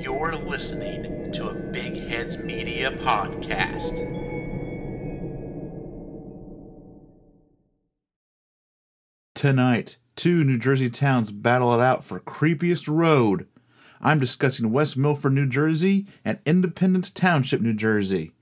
[0.00, 3.98] You're listening to a Big Heads Media podcast.
[9.34, 13.46] Tonight, two New Jersey towns battle it out for creepiest road.
[14.00, 18.32] I'm discussing West Milford, New Jersey and Independence Township, New Jersey.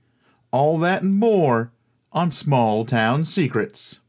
[0.51, 1.73] All that and more
[2.13, 3.99] on Small Town Secrets.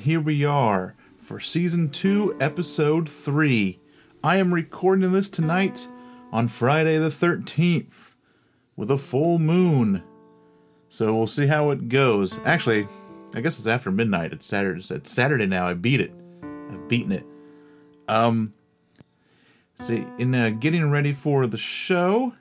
[0.00, 3.78] Here we are for season 2, episode 3.
[4.24, 5.88] I am recording this tonight
[6.32, 8.14] on Friday the 13th
[8.76, 10.02] with a full moon.
[10.88, 12.40] So we'll see how it goes.
[12.46, 12.88] Actually,
[13.34, 14.32] I guess it's after midnight.
[14.32, 14.82] It's Saturday.
[14.88, 15.68] It's Saturday now.
[15.68, 16.14] I beat it.
[16.42, 17.26] I've beaten it.
[18.08, 18.54] Um,
[19.82, 22.32] see, in uh, getting ready for the show,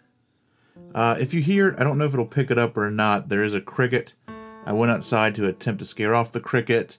[0.95, 3.27] uh, if you hear I don't know if it'll pick it up or not.
[3.27, 4.13] There is a cricket.
[4.65, 6.97] I went outside to attempt to scare off the cricket.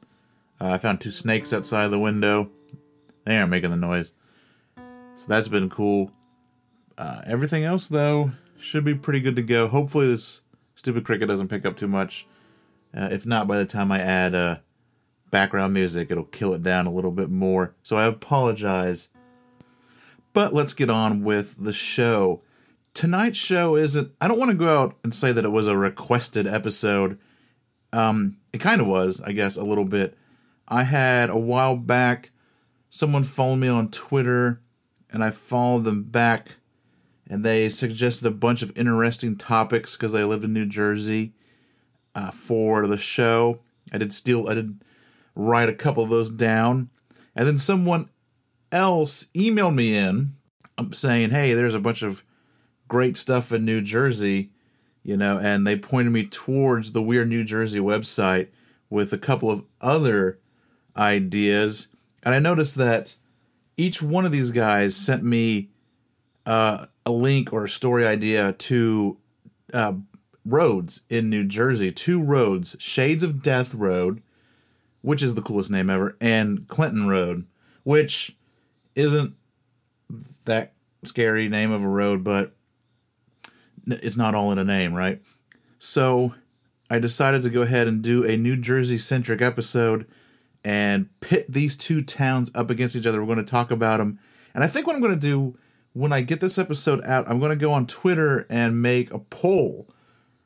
[0.61, 2.51] Uh, I found two snakes outside the window.
[3.25, 4.13] They aren't making the noise.
[4.77, 6.11] So that's been cool.
[6.99, 9.69] Uh, everything else, though, should be pretty good to go.
[9.69, 10.43] Hopefully, this
[10.75, 12.27] stupid cricket doesn't pick up too much.
[12.95, 14.57] Uh, if not, by the time I add uh,
[15.31, 17.75] background music, it'll kill it down a little bit more.
[17.83, 19.09] So I apologize.
[20.33, 22.43] But let's get on with the show.
[22.95, 24.13] Tonight's show isn't.
[24.21, 27.19] I don't want to go out and say that it was a requested episode.
[27.93, 30.17] Um, it kind of was, I guess, a little bit.
[30.71, 32.31] I had a while back
[32.89, 34.61] someone followed me on Twitter
[35.11, 36.57] and I followed them back
[37.31, 41.33] and they suggested a bunch of interesting topics because they live in New Jersey
[42.15, 43.61] uh, for the show.
[43.93, 44.83] I did steal, I did
[45.37, 46.91] write a couple of those down,
[47.37, 48.11] and then someone
[48.73, 50.35] else emailed me in
[50.77, 52.25] um, saying, "Hey, there's a bunch of
[52.89, 54.51] great stuff in New Jersey,"
[55.05, 58.49] you know, and they pointed me towards the Weird New Jersey website
[58.89, 60.40] with a couple of other
[60.97, 61.89] ideas,
[62.23, 63.17] and I noticed that
[63.77, 65.71] each one of these guys sent me
[66.47, 69.19] uh, a link or a story idea to
[69.73, 69.95] uh,
[70.45, 71.93] roads in New Jersey.
[71.93, 74.23] Two roads: Shades of Death Road,
[75.03, 77.47] which is the coolest name ever, and Clinton Road,
[77.85, 78.37] which
[78.95, 79.35] isn't
[80.45, 80.73] that
[81.05, 82.55] scary name of a road, but
[83.87, 85.23] it's not all in a name, right?
[85.79, 86.35] So
[86.91, 90.07] I decided to go ahead and do a New Jersey centric episode
[90.65, 93.21] and pit these two towns up against each other.
[93.21, 94.19] We're going to talk about them.
[94.55, 95.57] And I think what I'm going to do
[95.93, 99.19] when I get this episode out, I'm going to go on Twitter and make a
[99.19, 99.89] poll.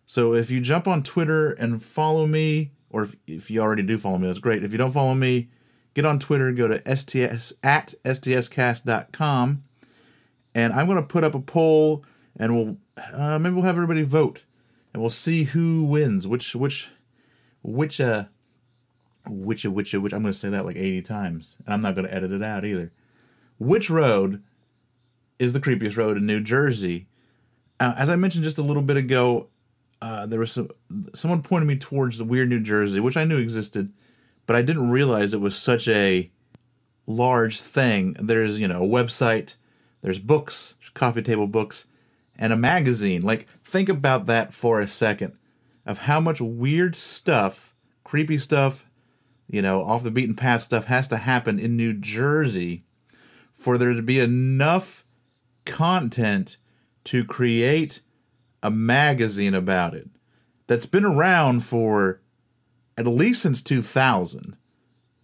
[0.06, 3.98] So if you jump on Twitter and follow me, or if, if you already do
[3.98, 4.64] follow me, that's great.
[4.64, 5.50] If you don't follow me,
[5.94, 9.64] get on Twitter, go to sts at stscast.com,
[10.54, 12.04] and I'm going to put up a poll,
[12.36, 12.76] and we'll
[13.12, 14.44] uh, maybe we'll have everybody vote,
[14.92, 16.90] and we'll see who wins, which which
[17.62, 18.26] which uh
[19.26, 22.06] which of which I'm going to say that like 80 times, and I'm not going
[22.06, 22.92] to edit it out either.
[23.58, 24.42] Which road
[25.38, 27.08] is the creepiest road in New Jersey?
[27.80, 29.48] Uh, as I mentioned just a little bit ago,
[30.02, 30.70] uh, there was some
[31.14, 33.92] someone pointed me towards the weird New Jersey, which I knew existed,
[34.46, 36.30] but I didn't realize it was such a
[37.06, 38.14] large thing.
[38.20, 39.56] There's you know a website,
[40.02, 41.86] there's books, coffee table books,
[42.38, 43.22] and a magazine.
[43.22, 45.38] Like think about that for a second,
[45.86, 48.86] of how much weird stuff, creepy stuff,
[49.54, 52.84] you know, off the beaten path stuff has to happen in New Jersey
[53.52, 55.04] for there to be enough
[55.64, 56.56] content
[57.04, 58.00] to create
[58.62, 60.08] a magazine about it
[60.66, 62.20] that's been around for
[62.96, 64.56] at least since 2000.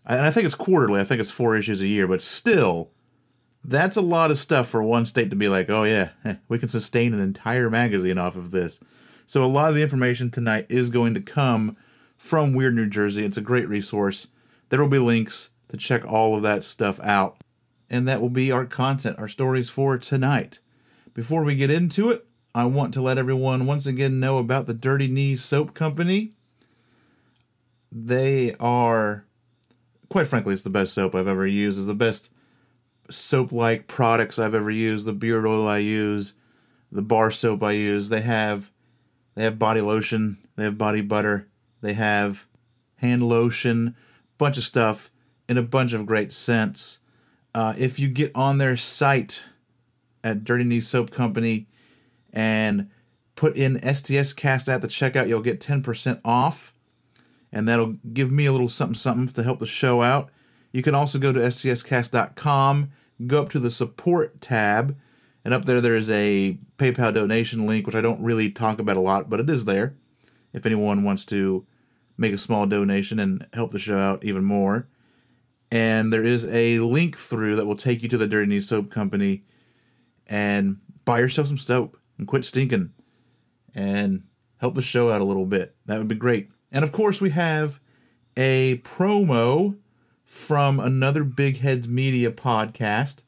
[0.07, 2.91] And I think it's quarterly, I think it's four issues a year, but still,
[3.63, 6.11] that's a lot of stuff for one state to be like, oh yeah,
[6.49, 8.81] we can sustain an entire magazine off of this.
[9.27, 11.77] So a lot of the information tonight is going to come
[12.21, 13.25] from Weird New Jersey.
[13.25, 14.29] It's a great resource.
[14.69, 17.39] There will be links to check all of that stuff out.
[17.89, 20.59] And that will be our content, our stories for tonight.
[21.15, 24.75] Before we get into it, I want to let everyone once again know about the
[24.75, 26.35] Dirty Knees Soap Company.
[27.91, 29.25] They are,
[30.11, 31.79] quite frankly, it's the best soap I've ever used.
[31.79, 32.31] It's the best
[33.09, 35.07] soap like products I've ever used.
[35.07, 36.35] The beard oil I use,
[36.93, 38.11] the bar soap I use.
[38.11, 38.71] They have
[39.35, 41.50] they have body lotion, they have body butter,
[41.81, 42.47] they have
[42.97, 43.95] hand lotion,
[44.39, 45.11] bunch of stuff
[45.49, 47.01] and a bunch of great scents.
[47.55, 49.43] Uh, if you get on their site
[50.23, 51.67] at Dirty Knees Soap Company
[52.33, 52.89] and
[53.35, 56.73] put in STS Cast at the checkout, you'll get 10% off.
[57.53, 60.31] And that'll give me a little something something to help the show out.
[60.71, 62.93] You can also go to stscast.com,
[63.27, 64.97] go up to the support tab,
[65.45, 68.97] and up there there is a PayPal donation link, which I don't really talk about
[68.97, 69.97] a lot, but it is there
[70.53, 71.67] if anyone wants to
[72.21, 74.87] make a small donation and help the show out even more.
[75.73, 78.91] And there is a link through that will take you to the Dirty Knees Soap
[78.91, 79.45] Company
[80.27, 82.91] and buy yourself some soap and quit stinking
[83.75, 84.25] and
[84.59, 85.75] help the show out a little bit.
[85.87, 86.51] That would be great.
[86.71, 87.81] And of course, we have
[88.37, 89.79] a promo
[90.25, 93.23] from another Big Heads Media podcast.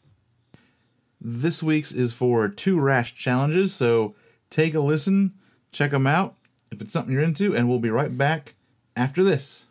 [1.18, 4.14] This week's is for two rash challenges, so
[4.50, 5.32] take a listen,
[5.70, 6.36] check them out
[6.70, 8.54] if it's something you're into, and we'll be right back
[8.96, 9.66] after this.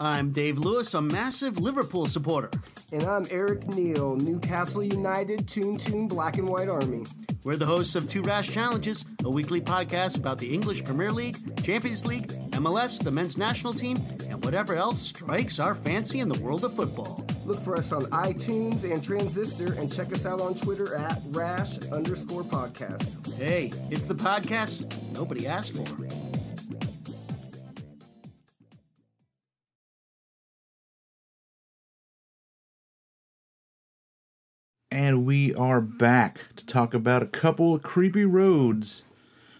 [0.00, 2.50] I'm Dave Lewis, a massive Liverpool supporter.
[2.92, 7.04] And I'm Eric Neal, Newcastle United Toon Toon Black and White Army.
[7.44, 11.36] We're the hosts of Two Rash Challenges, a weekly podcast about the English Premier League,
[11.62, 13.96] Champions League, MLS, the men's national team,
[14.28, 17.24] and whatever else strikes our fancy in the world of football.
[17.44, 21.78] Look for us on iTunes and Transistor and check us out on Twitter at rash
[21.90, 23.34] underscore podcast.
[23.34, 25.84] Hey, it's the podcast nobody asked for.
[34.90, 39.04] And we are back to talk about a couple of creepy roads.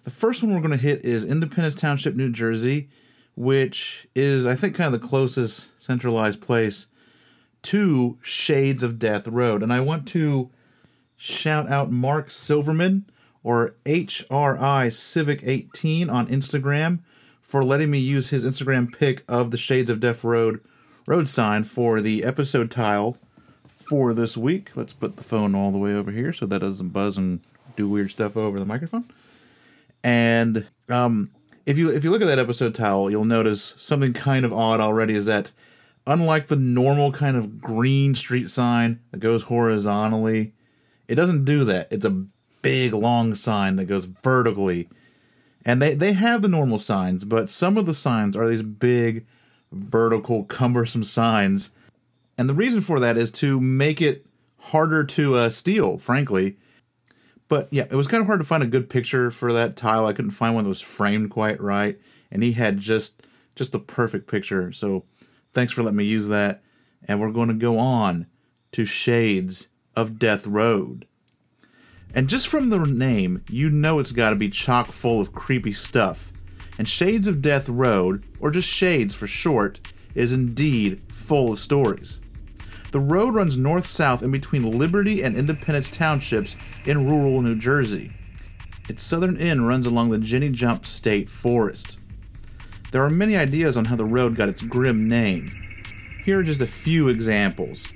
[0.04, 2.88] The first one we're going to hit is Independence Township, New Jersey,
[3.34, 6.86] which is, I think, kind of the closest centralized place
[7.64, 9.62] to Shades of Death Road.
[9.62, 10.50] And I want to
[11.16, 13.06] shout out Mark Silverman
[13.42, 17.00] or HRI Civic 18 on Instagram
[17.40, 20.60] for letting me use his Instagram pic of the Shades of Death Road
[21.06, 23.18] road sign for the episode tile
[23.68, 24.70] for this week.
[24.74, 27.40] Let's put the phone all the way over here so that doesn't buzz and
[27.76, 29.04] do weird stuff over the microphone.
[30.02, 31.30] And um,
[31.66, 34.80] if you if you look at that episode tile, you'll notice something kind of odd
[34.80, 35.14] already.
[35.14, 35.52] Is that
[36.06, 40.52] unlike the normal kind of green street sign that goes horizontally,
[41.08, 41.88] it doesn't do that.
[41.90, 42.24] It's a
[42.62, 44.88] big long sign that goes vertically.
[45.64, 49.26] And they, they have the normal signs, but some of the signs are these big,
[49.72, 51.70] vertical, cumbersome signs
[52.36, 54.26] and the reason for that is to make it
[54.58, 56.56] harder to uh, steal, frankly.
[57.48, 60.06] But yeah, it was kind of hard to find a good picture for that tile.
[60.06, 61.98] I couldn't find one that was framed quite right,
[62.30, 64.72] and he had just just the perfect picture.
[64.72, 65.04] So
[65.54, 66.62] thanks for letting me use that.
[67.06, 68.26] And we're going to go on
[68.72, 71.06] to Shades of Death Road.
[72.14, 75.72] And just from the name, you know it's got to be chock full of creepy
[75.72, 76.32] stuff.
[76.78, 79.80] And Shades of Death Road, or just Shades for short,
[80.14, 82.20] is indeed full of stories.
[82.92, 88.12] The road runs north south in between Liberty and Independence townships in rural New Jersey.
[88.88, 91.96] Its southern end runs along the Jenny Jump State Forest.
[92.94, 95.50] There are many ideas on how the road got its grim name.
[96.24, 97.88] Here are just a few examples.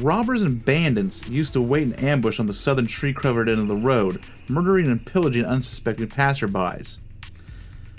[0.00, 3.68] Robbers and bandits used to wait in ambush on the southern tree covered end of
[3.68, 6.96] the road, murdering and pillaging unsuspecting passerbys.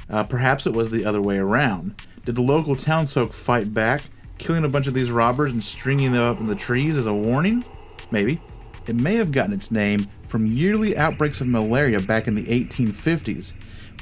[0.10, 1.94] Uh, perhaps it was the other way around.
[2.26, 4.02] Did the local townsfolk fight back
[4.40, 7.14] killing a bunch of these robbers and stringing them up in the trees as a
[7.14, 7.64] warning?
[8.10, 8.42] Maybe.
[8.88, 13.54] It may have gotten its name from yearly outbreaks of malaria back in the 1850s.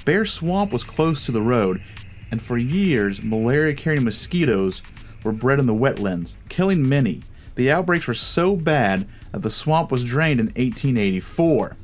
[0.06, 1.84] Bear Swamp was close to the road,
[2.32, 4.82] and for years, malaria carrying mosquitoes
[5.24, 7.24] were bred in the wetlands, killing many.
[7.56, 11.78] The outbreaks were so bad that the swamp was drained in 1884.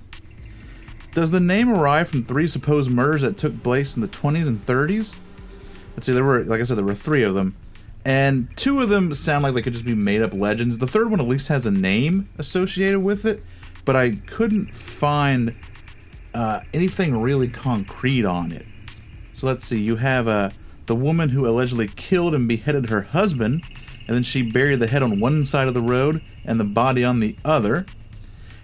[1.14, 4.66] Does the name arrive from three supposed murders that took place in the 20s and
[4.66, 5.16] 30s?
[5.96, 7.56] Let's see, there were, like I said, there were three of them
[8.08, 10.78] and two of them sound like they could just be made up legends.
[10.78, 13.44] The third one at least has a name associated with it,
[13.84, 15.54] but I couldn't find
[16.34, 18.66] uh, anything really concrete on it.
[19.38, 19.80] So let's see.
[19.80, 20.50] You have uh,
[20.88, 23.62] the woman who allegedly killed and beheaded her husband,
[24.08, 27.04] and then she buried the head on one side of the road and the body
[27.04, 27.86] on the other.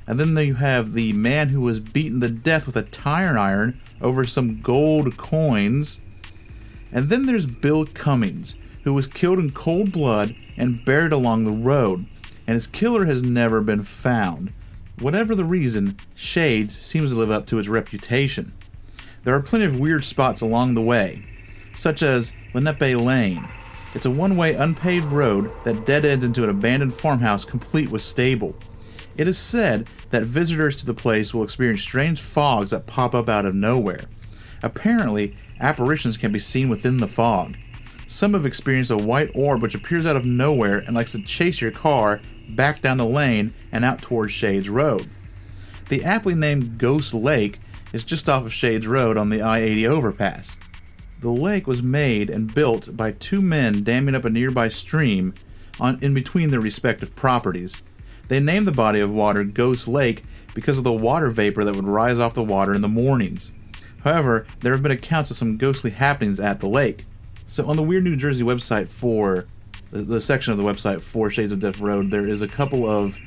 [0.08, 3.80] And then you have the man who was beaten to death with a tire iron
[4.02, 6.02] over some gold coins.
[6.92, 11.52] And then there's Bill Cummings, who was killed in cold blood and buried along the
[11.52, 12.08] road,
[12.48, 14.52] and his killer has never been found.
[14.98, 18.54] Whatever the reason, Shades seems to live up to its reputation.
[19.24, 21.26] There are plenty of weird spots along the way,
[21.76, 23.48] such as Lenape Lane.
[23.94, 28.02] It's a one way unpaved road that dead ends into an abandoned farmhouse complete with
[28.02, 28.56] stable.
[29.16, 33.30] It is said that visitors to the place will experience strange fogs that pop up
[33.30, 34.06] out of nowhere.
[34.62, 37.56] Apparently, apparitions can be seen within the fog.
[38.08, 41.62] Some have experienced a white orb which appears out of nowhere and likes to chase
[41.62, 45.10] your car back down the lane and out towards Shades Road.
[45.88, 47.60] The aptly named Ghost Lake
[47.94, 50.58] is just off of Shades Road on the I 80 overpass.
[51.22, 55.34] The lake was made and built by two men damming up a nearby stream
[55.80, 57.82] on, in between their respective properties.
[58.28, 61.88] They named the body of water Ghost Lake because of the water vapor that would
[61.88, 63.52] rise off the water in the mornings.
[64.04, 67.06] However, there have been accounts of some ghostly happenings at the lake.
[67.46, 69.48] So on the Weird New Jersey website for
[69.92, 73.20] the, section of the website for Shades of Death Road, there is a couple of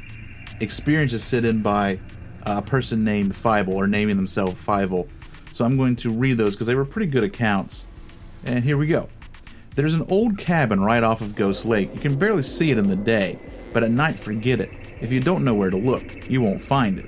[0.61, 2.01] experiences sit in by
[2.47, 5.09] a person named Fievel or naming themselves Fievel.
[5.51, 7.89] So I'm going to read those because they were pretty good accounts.
[8.45, 9.09] And here we go.
[9.75, 11.93] There's an old cabin right off of Ghost Lake.
[11.93, 13.39] You can barely see it in the day,
[13.73, 14.71] but at night, forget it.
[15.01, 17.07] If you don't know where to look, you won't find it.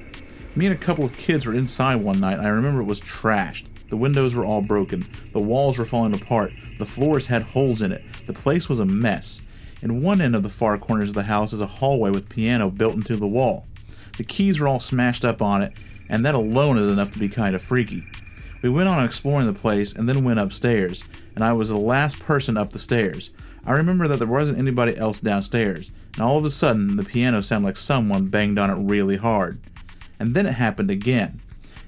[0.56, 2.40] Me and a couple of kids were inside one night.
[2.40, 3.66] I remember it was trashed.
[3.90, 5.08] The windows were all broken.
[5.32, 6.52] The walls were falling apart.
[6.78, 8.02] The floors had holes in it.
[8.26, 9.40] The place was a mess.
[9.80, 12.70] In one end of the far corners of the house is a hallway with piano
[12.70, 13.67] built into the wall.
[14.18, 15.72] The keys were all smashed up on it,
[16.08, 18.04] and that alone is enough to be kind of freaky.
[18.60, 22.18] We went on exploring the place and then went upstairs, and I was the last
[22.18, 23.30] person up the stairs.
[23.64, 27.40] I remember that there wasn't anybody else downstairs, and all of a sudden the piano
[27.40, 29.60] sounded like someone banged on it really hard.
[30.20, 31.40] And then it happened again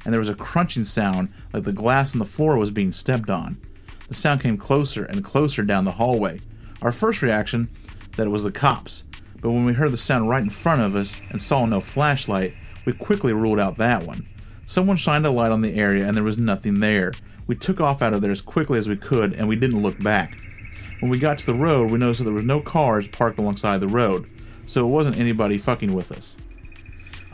[0.05, 3.31] and there was a crunching sound like the glass on the floor was being stepped
[3.31, 3.61] on.
[4.09, 6.41] The sound came closer and closer down the hallway.
[6.83, 7.69] Our first reaction
[8.17, 9.05] that it was the cops,
[9.41, 12.55] but when we heard the sound right in front of us and saw no flashlight,
[12.85, 14.27] we quickly ruled out that one.
[14.67, 17.13] Someone shined a light on the area and there was nothing there.
[17.47, 20.01] We took off out of there as quickly as we could and we didn't look
[20.03, 20.37] back.
[21.01, 23.81] When we got to the road, we noticed that there was no cars parked alongside
[23.81, 24.29] the road,
[24.67, 26.37] so it wasn't anybody fucking with us.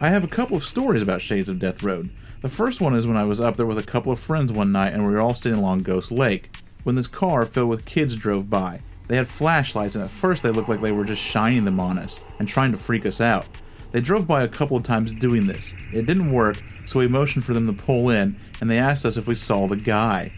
[0.00, 2.10] I have a couple of stories about Shades of Death Road.
[2.42, 4.70] The first one is when I was up there with a couple of friends one
[4.70, 6.50] night and we were all sitting along Ghost Lake
[6.84, 8.82] when this car filled with kids drove by.
[9.08, 11.98] They had flashlights and at first they looked like they were just shining them on
[11.98, 13.46] us and trying to freak us out.
[13.92, 15.72] They drove by a couple of times doing this.
[15.92, 19.16] It didn't work, so we motioned for them to pull in and they asked us
[19.16, 20.32] if we saw the guy.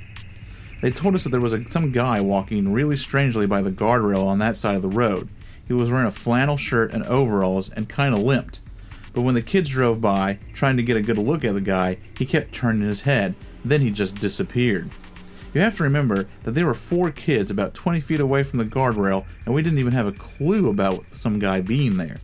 [0.80, 4.26] They told us that there was a, some guy walking really strangely by the guardrail
[4.26, 5.28] on that side of the road.
[5.66, 8.60] He was wearing a flannel shirt and overalls and kind of limped.
[9.12, 11.98] But when the kids drove by, trying to get a good look at the guy,
[12.16, 13.34] he kept turning his head.
[13.64, 14.90] Then he just disappeared.
[15.54, 18.66] You have to remember that there were four kids about 20 feet away from the
[18.66, 22.20] guardrail, and we didn't even have a clue about some guy being there.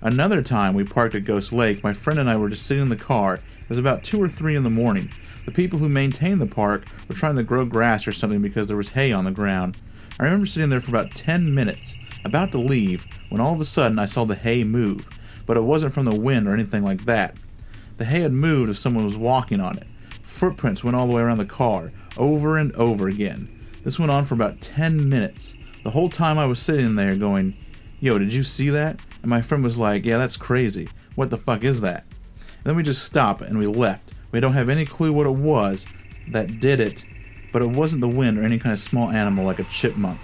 [0.00, 2.88] Another time we parked at Ghost Lake, my friend and I were just sitting in
[2.88, 3.36] the car.
[3.62, 5.10] It was about 2 or 3 in the morning.
[5.46, 8.76] The people who maintained the park were trying to grow grass or something because there
[8.76, 9.78] was hay on the ground.
[10.20, 13.64] I remember sitting there for about 10 minutes, about to leave, when all of a
[13.64, 15.08] sudden I saw the hay move,
[15.46, 17.34] but it wasn't from the wind or anything like that.
[17.96, 19.86] The hay had moved if someone was walking on it.
[20.22, 23.48] Footprints went all the way around the car, over and over again.
[23.84, 25.54] This went on for about 10 minutes.
[25.84, 27.56] The whole time I was sitting there going,
[28.00, 29.00] Yo, did you see that?
[29.22, 30.88] And my friend was like, Yeah, that's crazy.
[31.14, 32.04] What the fuck is that?
[32.58, 34.12] And then we just stopped and we left.
[34.30, 35.86] We don't have any clue what it was
[36.30, 37.04] that did it,
[37.52, 40.20] but it wasn't the wind or any kind of small animal like a chipmunk.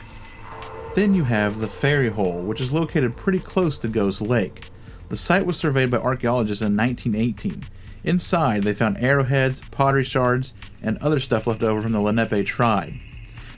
[0.95, 4.71] Then you have the Fairy Hole, which is located pretty close to Ghost Lake.
[5.09, 7.67] The site was surveyed by archaeologists in 1918.
[8.05, 12.93] Inside, they found arrowheads, pottery shards, and other stuff left over from the Lenape tribe.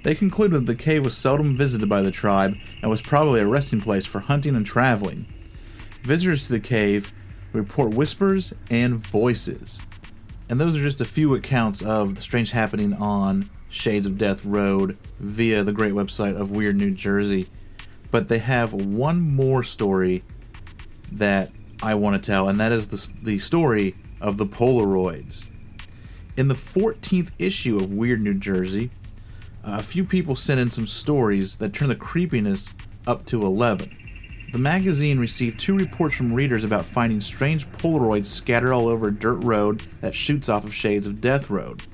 [0.05, 3.47] They concluded that the cave was seldom visited by the tribe and was probably a
[3.47, 5.27] resting place for hunting and traveling.
[6.05, 7.13] Visitors to the cave
[7.53, 9.83] report whispers and voices.
[10.49, 14.45] And those are just a few accounts of the strange happening on Shades of Death
[14.45, 17.51] Road via the great website of Weird New Jersey.
[18.13, 20.23] But they have one more story
[21.11, 21.51] that
[21.83, 25.45] I want to tell, and that is the, the story of the Polaroids.
[26.37, 28.91] In the 14th issue of Weird New Jersey,
[29.63, 32.73] a few people sent in some stories that turned the creepiness
[33.07, 33.97] up to 11.
[34.53, 39.15] The magazine received two reports from readers about finding strange Polaroids scattered all over a
[39.15, 41.85] dirt road that shoots off of Shades of Death Road.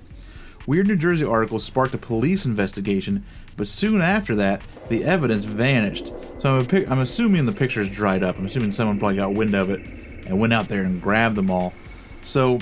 [0.66, 3.26] Weird New Jersey articles sparked a police investigation,
[3.58, 6.14] but soon after that, the evidence vanished.
[6.38, 8.38] So I'm, I'm assuming the pictures dried up.
[8.38, 9.80] I'm assuming someone probably got wind of it
[10.26, 11.74] and went out there and grabbed them all.
[12.22, 12.60] So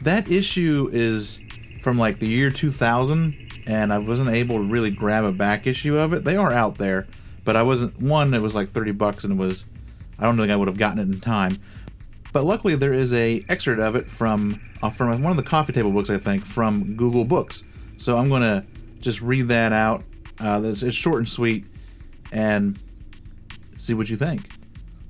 [0.00, 1.40] that issue is
[1.82, 5.96] from like the year 2000, and I wasn't able to really grab a back issue
[5.96, 6.24] of it.
[6.24, 7.06] They are out there,
[7.44, 8.00] but I wasn't.
[8.00, 9.66] One, it was like 30 bucks, and it was.
[10.18, 11.60] I don't think I would have gotten it in time.
[12.32, 15.72] But luckily, there is a excerpt of it from uh, from one of the coffee
[15.72, 17.64] table books, I think, from Google Books.
[17.98, 18.64] So I'm gonna
[19.00, 20.04] just read that out.
[20.40, 21.66] Uh, it's, it's short and sweet,
[22.32, 22.78] and
[23.76, 24.48] see what you think.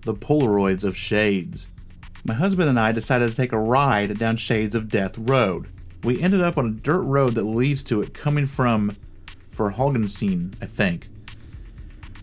[0.05, 1.69] The Polaroids of Shades.
[2.25, 5.67] My husband and I decided to take a ride down Shades of Death Road.
[6.05, 8.97] We ended up on a dirt road that leads to it, coming from
[9.51, 11.09] for Haugenstein, I think.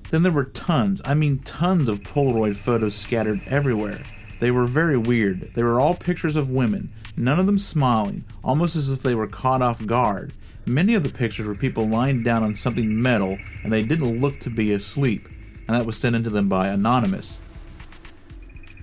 [0.10, 4.06] Then there were tons, I mean tons of Polaroid photos scattered everywhere.
[4.40, 5.52] They were very weird.
[5.54, 9.28] They were all pictures of women, none of them smiling, almost as if they were
[9.28, 10.32] caught off guard.
[10.66, 14.40] Many of the pictures were people lying down on something metal, and they didn't look
[14.40, 15.28] to be asleep,
[15.68, 17.42] and that was sent into them by Anonymous.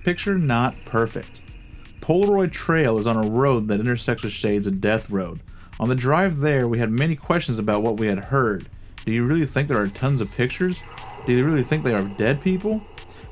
[0.07, 1.41] Picture not perfect.
[1.99, 5.41] Polaroid Trail is on a road that intersects with Shades of Death Road.
[5.81, 8.69] On the drive there, we had many questions about what we had heard.
[9.05, 10.81] Do you really think there are tons of pictures?
[11.25, 12.83] Do you really think they are dead people?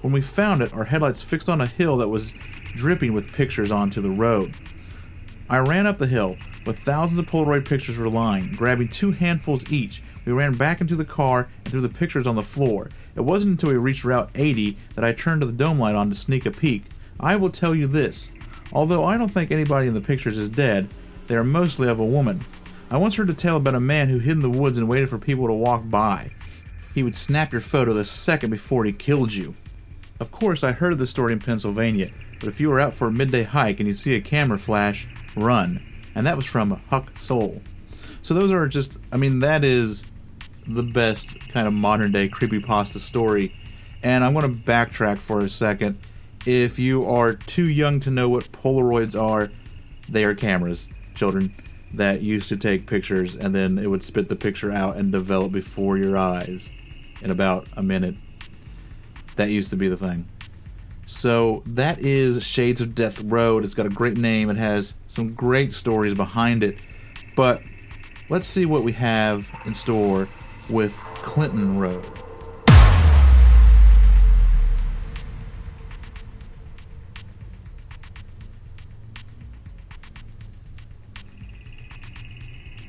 [0.02, 2.34] When we found it, our headlights fixed on a hill that was
[2.74, 4.54] dripping with pictures onto the road.
[5.50, 8.54] I ran up the hill, with thousands of Polaroid pictures were lying.
[8.56, 12.36] Grabbing two handfuls each, we ran back into the car and threw the pictures on
[12.36, 12.89] the floor.
[13.15, 16.15] It wasn't until we reached Route 80 that I turned the dome light on to
[16.15, 16.86] sneak a peek.
[17.19, 18.32] I will tell you this
[18.73, 20.89] although I don't think anybody in the pictures is dead,
[21.28, 22.45] they are mostly of a woman.
[22.89, 25.10] I once heard a tale about a man who hid in the woods and waited
[25.10, 26.32] for people to walk by.
[26.93, 29.56] He would snap your photo the second before he killed you.
[30.19, 33.12] Of course, I heard the story in Pennsylvania, but if you were out for a
[33.12, 35.82] midday hike and you see a camera flash, run.
[36.15, 37.62] And that was from Huck Soul.
[38.21, 40.06] So those are just, I mean, that is
[40.67, 43.54] the best kind of modern day creepypasta story.
[44.01, 45.99] And I'm going to backtrack for a second.
[46.45, 49.51] If you are too young to know what Polaroids are,
[50.08, 51.54] they are cameras, children,
[51.93, 55.51] that used to take pictures and then it would spit the picture out and develop
[55.51, 56.69] before your eyes
[57.21, 58.15] in about a minute.
[59.36, 60.28] That used to be the thing.
[61.08, 63.63] So that is Shades of Death Road.
[63.63, 64.50] It's got a great name.
[64.50, 66.78] It has some great stories behind it.
[67.36, 67.62] But
[68.30, 70.28] let's see what we have in store
[70.68, 72.06] with Clinton Road.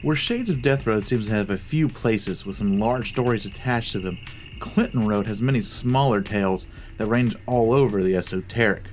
[0.02, 3.44] Where Shades of Death Road seems to have a few places with some large stories
[3.44, 4.18] attached to them,
[4.58, 6.66] Clinton Road has many smaller tales
[6.98, 8.84] that range all over the esoteric.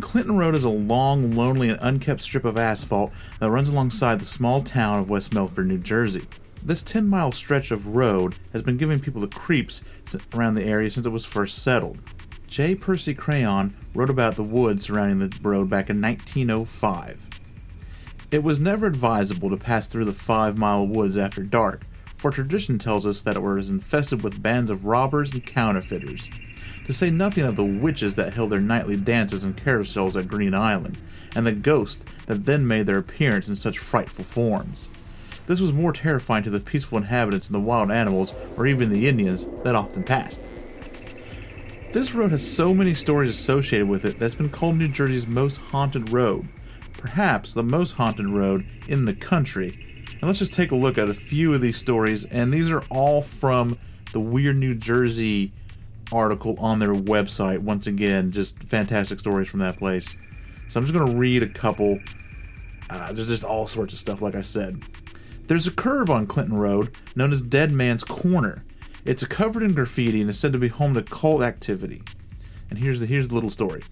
[0.00, 4.26] Clinton Road is a long, lonely, and unkept strip of asphalt that runs alongside the
[4.26, 6.28] small town of West Milford, New Jersey.
[6.62, 9.82] This 10 mile stretch of road has been giving people the creeps
[10.34, 11.98] around the area since it was first settled.
[12.46, 12.74] J.
[12.74, 17.28] Percy Crayon wrote about the woods surrounding the road back in 1905.
[18.30, 21.86] It was never advisable to pass through the five mile woods after dark,
[22.26, 26.28] for tradition tells us that it was infested with bands of robbers and counterfeiters.
[26.86, 30.52] To say nothing of the witches that held their nightly dances and carousels at Green
[30.52, 30.98] Island,
[31.36, 34.88] and the ghosts that then made their appearance in such frightful forms.
[35.46, 39.06] This was more terrifying to the peaceful inhabitants and the wild animals, or even the
[39.06, 40.40] Indians, that often passed.
[41.92, 45.28] This road has so many stories associated with it that it's been called New Jersey's
[45.28, 46.48] most haunted road,
[46.98, 49.85] perhaps the most haunted road in the country.
[50.26, 52.82] And let's just take a look at a few of these stories, and these are
[52.90, 53.78] all from
[54.12, 55.52] the Weird New Jersey
[56.10, 57.60] article on their website.
[57.60, 60.16] Once again, just fantastic stories from that place.
[60.66, 62.00] So I'm just going to read a couple.
[62.90, 64.82] Uh, there's just all sorts of stuff, like I said.
[65.46, 68.64] There's a curve on Clinton Road known as Dead Man's Corner.
[69.04, 72.02] It's covered in graffiti and is said to be home to cult activity.
[72.68, 73.84] And here's the here's the little story.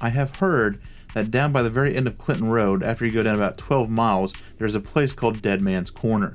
[0.00, 0.80] I have heard
[1.16, 3.88] that down by the very end of Clinton Road, after you go down about 12
[3.88, 6.30] miles, there's a place called Dead Man's Corner.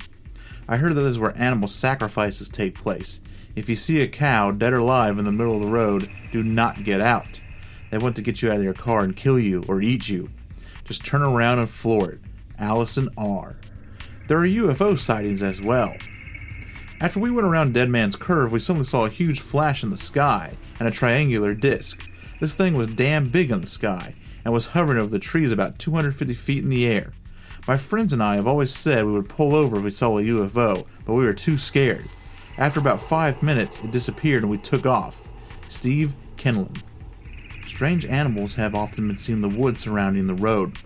[0.66, 3.20] I heard that is where animal sacrifices take place.
[3.54, 6.42] If you see a cow, dead or alive, in the middle of the road, do
[6.42, 7.40] not get out.
[7.92, 10.30] They want to get you out of your car and kill you or eat you.
[10.84, 12.20] Just turn around and floor it.
[12.58, 13.60] Allison R.
[14.26, 15.94] There are UFO sightings as well.
[17.00, 19.96] After we went around Dead Man's Curve, we suddenly saw a huge flash in the
[19.96, 22.02] sky and a triangular disc.
[22.40, 25.78] This thing was damn big in the sky and was hovering over the trees about
[25.78, 27.12] 250 feet in the air.
[27.66, 30.22] My friends and I have always said we would pull over if we saw a
[30.22, 32.08] UFO, but we were too scared.
[32.58, 35.28] After about five minutes, it disappeared and we took off.
[35.68, 36.82] Steve Kenlin.
[37.66, 40.78] Strange animals have often been seen in the woods surrounding the road.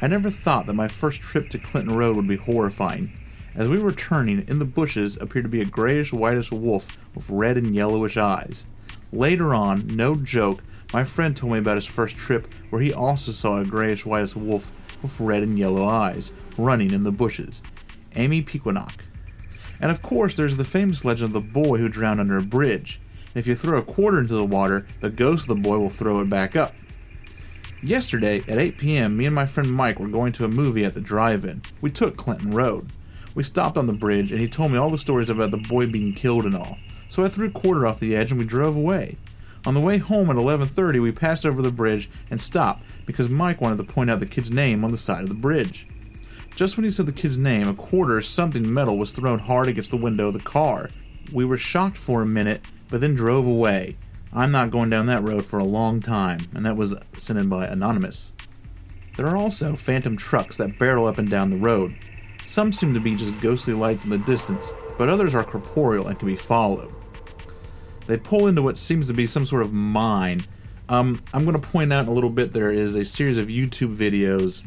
[0.00, 3.12] I never thought that my first trip to Clinton Road would be horrifying.
[3.54, 7.30] As we were turning, in the bushes appeared to be a grayish whitish wolf with
[7.30, 8.66] red and yellowish eyes.
[9.12, 10.62] Later on, no joke,
[10.96, 14.34] my friend told me about his first trip where he also saw a grayish whitish
[14.34, 17.60] wolf with red and yellow eyes running in the bushes.
[18.14, 19.00] Amy Pequannock.
[19.78, 22.98] And of course, there's the famous legend of the boy who drowned under a bridge.
[23.26, 25.90] And if you throw a quarter into the water, the ghost of the boy will
[25.90, 26.72] throw it back up.
[27.82, 30.94] Yesterday, at 8 p.m., me and my friend Mike were going to a movie at
[30.94, 31.60] the drive in.
[31.82, 32.90] We took Clinton Road.
[33.34, 35.88] We stopped on the bridge, and he told me all the stories about the boy
[35.88, 36.78] being killed and all.
[37.10, 39.18] So I threw a quarter off the edge and we drove away.
[39.66, 43.60] On the way home at 11:30, we passed over the bridge and stopped because Mike
[43.60, 45.88] wanted to point out the kid's name on the side of the bridge.
[46.54, 49.90] Just when he said the kid's name, a quarter something metal was thrown hard against
[49.90, 50.90] the window of the car.
[51.32, 53.96] We were shocked for a minute, but then drove away.
[54.32, 57.48] I'm not going down that road for a long time, and that was sent in
[57.48, 58.32] by Anonymous.
[59.16, 61.96] There are also phantom trucks that barrel up and down the road.
[62.44, 66.16] Some seem to be just ghostly lights in the distance, but others are corporeal and
[66.16, 66.92] can be followed.
[68.06, 70.46] They pull into what seems to be some sort of mine.
[70.88, 73.48] Um, I'm going to point out in a little bit there is a series of
[73.48, 74.64] YouTube videos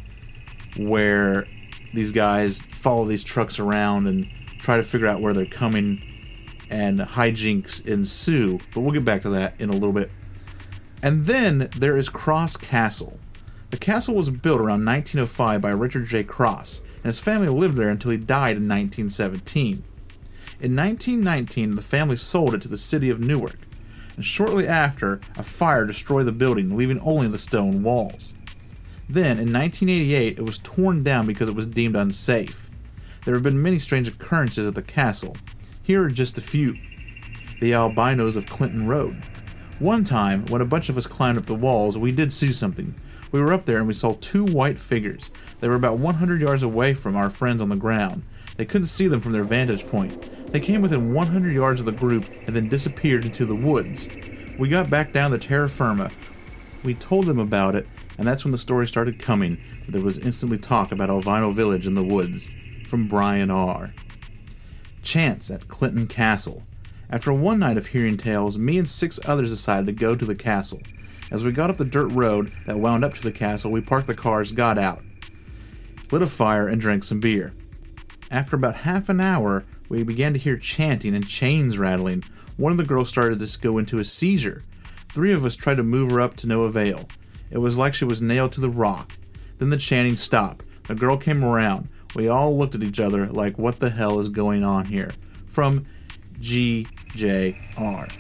[0.78, 1.48] where
[1.94, 4.28] these guys follow these trucks around and
[4.60, 6.02] try to figure out where they're coming,
[6.70, 8.60] and hijinks ensue.
[8.74, 10.12] But we'll get back to that in a little bit.
[11.02, 13.20] And then there is Cross Castle.
[13.72, 16.24] The castle was built around 1905 by Richard J.
[16.24, 19.84] Cross, and his family lived there until he died in 1917.
[20.62, 23.60] In 1919, the family sold it to the city of Newark,
[24.18, 28.34] and shortly after, a fire destroyed the building, leaving only the stone walls.
[29.08, 32.70] Then, in 1988, it was torn down because it was deemed unsafe.
[33.24, 35.38] There have been many strange occurrences at the castle.
[35.82, 36.76] Here are just a few.
[37.62, 39.24] The albinos of Clinton Road.
[39.80, 42.96] One time, when a bunch of us climbed up the walls, we did see something.
[43.32, 45.32] We were up there and we saw two white figures.
[45.62, 48.24] They were about 100 yards away from our friends on the ground.
[48.58, 50.22] They couldn't see them from their vantage point.
[50.52, 54.08] They came within 100 yards of the group and then disappeared into the woods.
[54.58, 56.12] We got back down to terra firma.
[56.84, 59.60] We told them about it, and that's when the story started coming.
[59.88, 62.50] There was instantly talk about Albino Village in the woods.
[62.88, 63.94] From Brian R.
[65.04, 66.64] Chance at Clinton Castle.
[67.12, 70.36] After one night of hearing tales, me and six others decided to go to the
[70.36, 70.82] castle.
[71.30, 74.08] As we got up the dirt road that wound up to the castle, we parked
[74.08, 75.04] the cars, got out,
[76.12, 77.54] lit a fire, and drank some beer.
[78.32, 82.24] After about half an hour, we began to hear chanting and chains rattling.
[82.58, 84.64] One of the girls started to go into a seizure.
[85.14, 87.10] Three of us tried to move her up to no avail.
[87.50, 89.14] It was like she was nailed to the rock.
[89.58, 90.64] Then the chanting stopped.
[90.88, 91.90] The girl came around.
[92.16, 95.12] We all looked at each other like, what the hell is going on here?
[95.48, 95.86] From
[96.40, 98.12] GJR.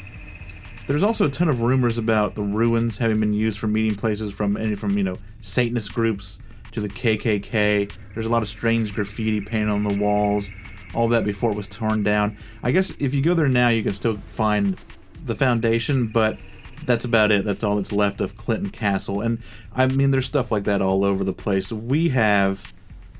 [0.87, 4.33] There's also a ton of rumors about the ruins having been used for meeting places
[4.33, 6.39] from any from, you know, Satanist groups
[6.71, 7.91] to the KKK.
[8.13, 10.49] There's a lot of strange graffiti painted on the walls,
[10.93, 12.37] all that before it was torn down.
[12.63, 14.77] I guess if you go there now, you can still find
[15.25, 16.37] the foundation, but
[16.85, 17.45] that's about it.
[17.45, 19.21] That's all that's left of Clinton Castle.
[19.21, 19.39] And
[19.73, 21.71] I mean, there's stuff like that all over the place.
[21.71, 22.65] We have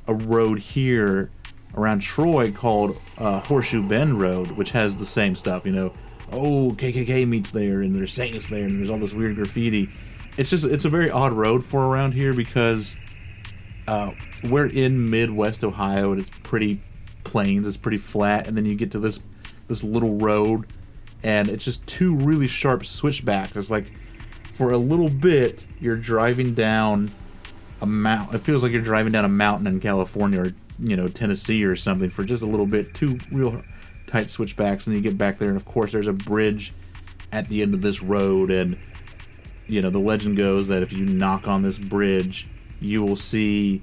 [0.08, 1.32] a road here
[1.75, 5.93] around Troy called uh, Horseshoe Bend Road, which has the same stuff, you know,
[6.32, 9.89] oh KKK meets there and there's Satanists there and there's all this weird graffiti.
[10.38, 12.97] It's just it's a very odd road for around here because
[13.88, 14.12] uh,
[14.43, 16.82] we're in Midwest Ohio and it's pretty
[17.23, 19.19] plains, it's pretty flat, and then you get to this
[19.67, 20.65] this little road
[21.23, 23.58] and it's just two really sharp switchbacks.
[23.58, 23.91] It's like
[24.53, 27.13] for a little bit you're driving down
[27.82, 28.34] a mount.
[28.34, 31.75] It feels like you're driving down a mountain in California or you know Tennessee or
[31.75, 32.93] something for just a little bit.
[32.93, 33.62] Two real
[34.08, 36.73] tight switchbacks, and you get back there, and of course there's a bridge
[37.32, 38.77] at the end of this road, and
[39.67, 42.47] you know the legend goes that if you knock on this bridge,
[42.79, 43.82] you will see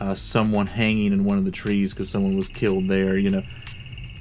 [0.00, 3.16] uh, someone hanging in one of the trees because someone was killed there.
[3.16, 3.42] You know,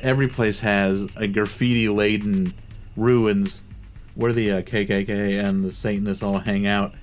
[0.02, 2.54] every place has a graffiti laden
[2.96, 3.62] ruins
[4.16, 6.94] where the uh, KKK and the Satanists all hang out.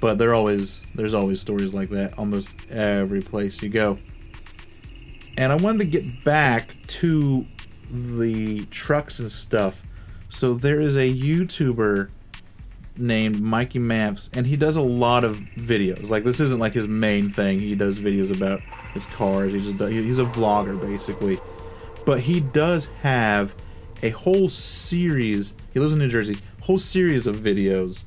[0.00, 3.98] But always there's always stories like that almost every place you go.
[5.36, 7.46] And I wanted to get back to
[7.90, 9.82] the trucks and stuff.
[10.28, 12.10] So there is a YouTuber
[12.98, 16.10] named Mikey Maps, and he does a lot of videos.
[16.10, 17.60] Like this isn't like his main thing.
[17.60, 18.60] He does videos about
[18.94, 19.52] his cars.
[19.52, 21.40] He just does, he's a vlogger basically,
[22.04, 23.54] but he does have
[24.02, 25.54] a whole series.
[25.72, 26.40] He lives in New Jersey.
[26.62, 28.04] Whole series of videos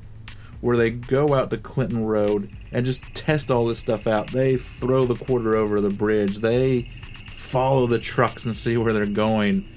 [0.60, 4.32] where they go out to Clinton Road and just test all this stuff out.
[4.32, 6.38] They throw the quarter over the bridge.
[6.38, 6.90] They
[7.32, 9.68] follow the trucks and see where they're going.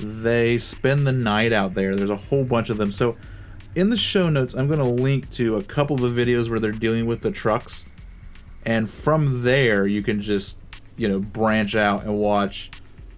[0.00, 1.94] They spend the night out there.
[1.94, 2.90] There's a whole bunch of them.
[2.90, 3.16] So
[3.74, 6.60] in the show notes, I'm going to link to a couple of the videos where
[6.60, 7.86] they're dealing with the trucks.
[8.64, 10.58] And from there, you can just,
[10.96, 12.70] you know, branch out and watch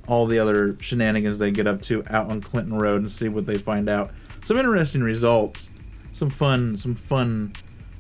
[0.07, 3.47] all the other shenanigans they get up to out on Clinton Road and see what
[3.47, 4.11] they find out.
[4.45, 5.71] Some interesting results,
[6.13, 7.55] some fun, some fun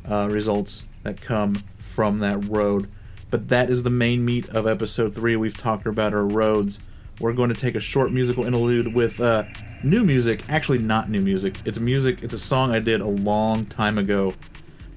[0.08, 2.90] uh, results that come from that road.
[3.30, 5.36] But that is the main meat of episode three.
[5.36, 6.80] We've talked about our roads.
[7.20, 9.44] We're going to take a short musical interlude with uh,
[9.84, 10.42] new music.
[10.48, 11.60] Actually, not new music.
[11.64, 12.22] It's music.
[12.22, 14.34] It's a song I did a long time ago,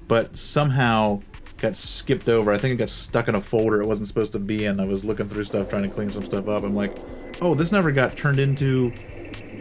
[0.08, 1.22] but somehow
[1.58, 2.52] got skipped over.
[2.52, 4.80] I think it got stuck in a folder it wasn't supposed to be in.
[4.80, 6.64] I was looking through stuff, trying to clean some stuff up.
[6.64, 6.96] I'm like,
[7.40, 8.92] oh, this never got turned into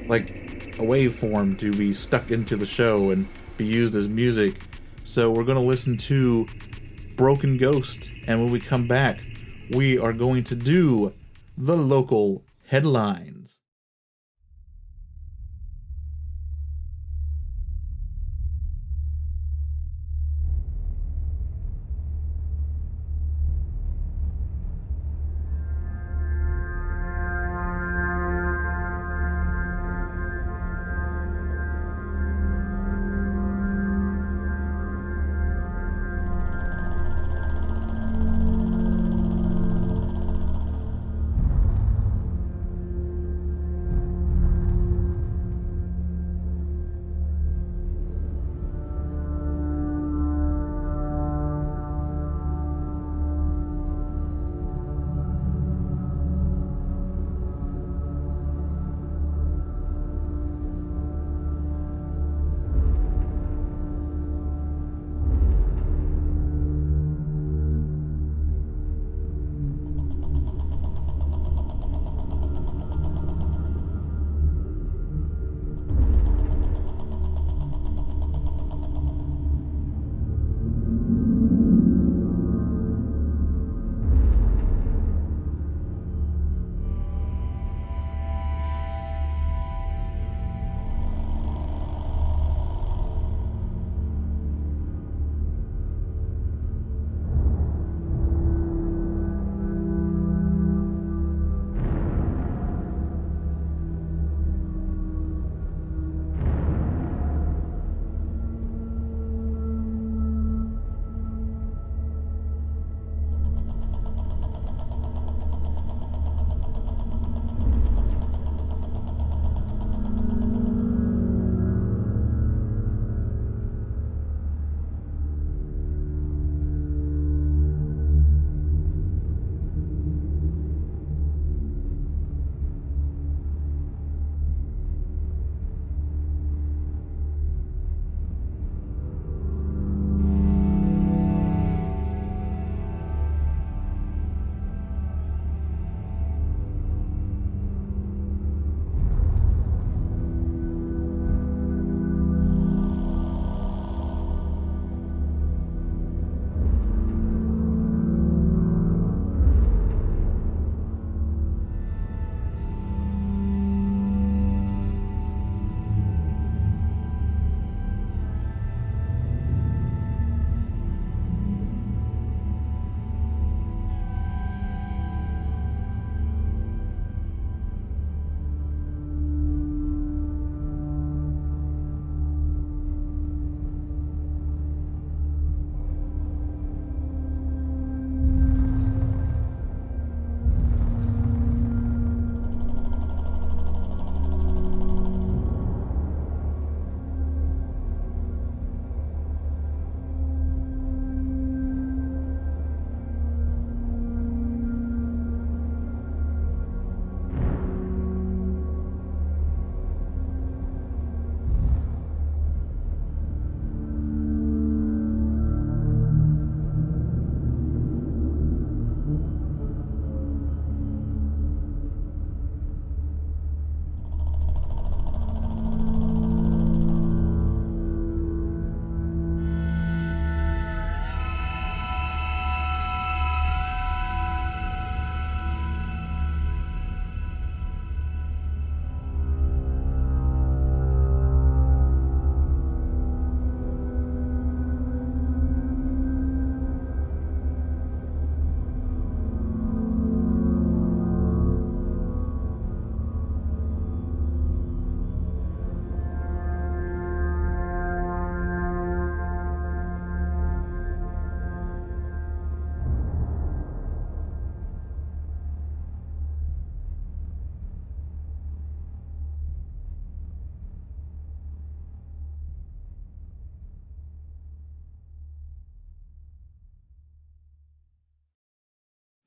[0.08, 4.62] like a waveform to be stuck into the show and be used as music.
[5.04, 6.48] So we're going to listen to
[7.15, 9.22] Broken Ghost, and when we come back,
[9.72, 11.13] we are going to do
[11.58, 13.37] the local headlines.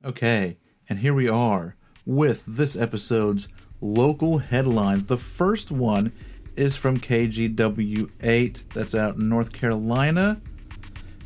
[0.02, 0.56] Okay,
[0.88, 3.48] and here we are with this episode's
[3.82, 5.04] local headlines.
[5.04, 6.14] The first one
[6.56, 10.40] is from KGW8, that's out in North Carolina.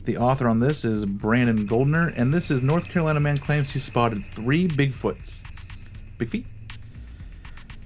[0.07, 3.79] The author on this is Brandon Goldner, and this is North Carolina man claims he
[3.79, 5.45] spotted three Bigfoots.
[6.19, 6.47] Big feet?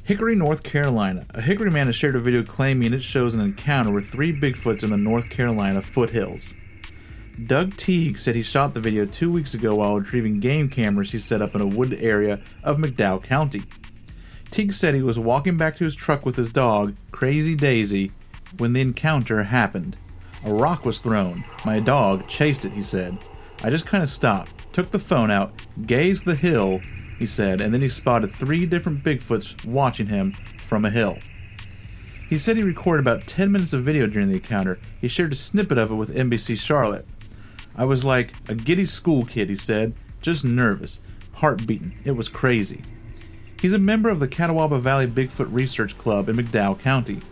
[0.04, 1.26] Hickory, North Carolina.
[1.34, 4.82] A Hickory man has shared a video claiming it shows an encounter with three Bigfoots
[4.82, 6.54] in the North Carolina foothills.
[7.46, 11.20] Doug Teague said he shot the video two weeks ago while retrieving game cameras he
[11.20, 13.62] set up in a wooded area of McDowell County.
[14.50, 18.10] Teague said he was walking back to his truck with his dog, Crazy Daisy,
[18.56, 19.96] when the encounter happened.
[20.44, 21.44] A rock was thrown.
[21.64, 23.16] My dog chased it, he said.
[23.62, 25.52] I just kind of stopped, took the phone out,
[25.86, 26.80] gazed the hill,
[27.20, 31.18] he said, and then he spotted three different Bigfoots watching him from a hill.
[32.28, 34.80] He said he recorded about 10 minutes of video during the encounter.
[35.00, 37.06] He shared a snippet of it with NBC Charlotte.
[37.78, 40.98] I was like a giddy school kid, he said, just nervous,
[41.34, 41.62] heart.
[42.04, 42.82] It was crazy.
[43.60, 47.22] He's a member of the Catawba Valley Bigfoot Research Club in McDowell County.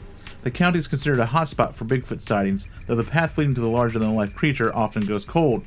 [0.44, 3.68] The county is considered a hotspot for Bigfoot sightings, though the path leading to the
[3.68, 5.64] larger than life creature often goes cold.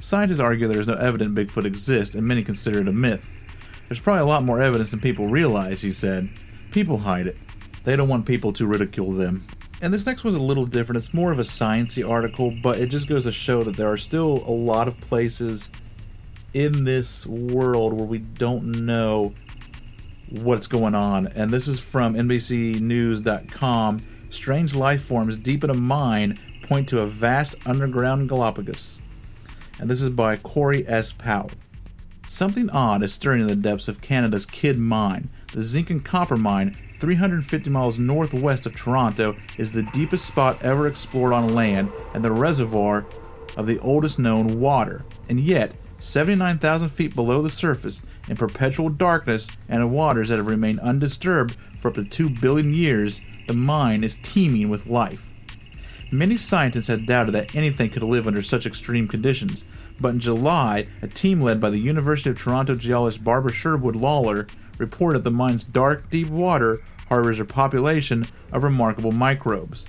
[0.00, 3.30] Scientists argue there is no evidence Bigfoot exists, and many consider it a myth.
[3.88, 6.28] There's probably a lot more evidence than people realize, he said.
[6.72, 7.36] People hide it.
[7.84, 9.46] They don't want people to ridicule them.
[9.80, 10.96] And this next one's a little different.
[10.98, 13.96] It's more of a sciencey article, but it just goes to show that there are
[13.96, 15.70] still a lot of places
[16.52, 19.34] in this world where we don't know
[20.30, 21.28] what's going on.
[21.28, 24.06] And this is from NBCNews.com.
[24.30, 29.00] Strange life forms deep in a mine point to a vast underground Galapagos.
[29.78, 31.12] And this is by Corey S.
[31.12, 31.52] Powell.
[32.26, 35.30] Something odd is stirring in the depths of Canada's Kidd Mine.
[35.54, 40.86] The zinc and copper mine 350 miles northwest of Toronto, is the deepest spot ever
[40.86, 43.06] explored on land and the reservoir
[43.56, 45.04] of the oldest known water.
[45.28, 50.46] And yet, 79,000 feet below the surface, in perpetual darkness and in waters that have
[50.46, 55.30] remained undisturbed for up to 2 billion years, the mine is teeming with life.
[56.10, 59.64] Many scientists had doubted that anything could live under such extreme conditions,
[60.00, 64.46] but in July, a team led by the University of Toronto geologist Barbara Sherwood Lollar
[64.78, 69.86] reported the mine's dark, deep water harbors a population of remarkable microbes.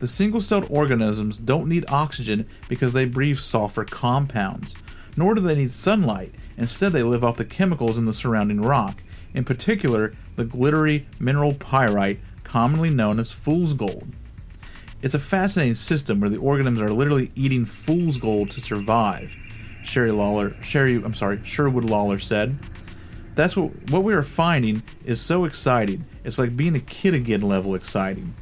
[0.00, 4.74] The single celled organisms don't need oxygen because they breathe sulfur compounds,
[5.16, 6.34] nor do they need sunlight.
[6.56, 9.02] Instead, they live off the chemicals in the surrounding rock,
[9.34, 14.08] in particular, the glittery mineral pyrite, commonly known as fool's gold.
[15.02, 19.36] It's a fascinating system where the organisms are literally eating fool's gold to survive.
[19.82, 22.58] Sherry Lollar, Sherry, I'm sorry, Sherwood Lollar said.
[23.34, 26.04] That's what what we are finding is so exciting.
[26.24, 28.34] It's like being a kid again level exciting.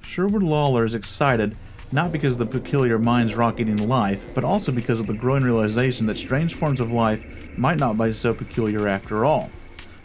[0.00, 1.56] Sherwood Lollar is excited
[1.90, 5.42] not because of the peculiar minds rock eating life, but also because of the growing
[5.42, 7.24] realization that strange forms of life
[7.56, 9.50] might not be so peculiar after all.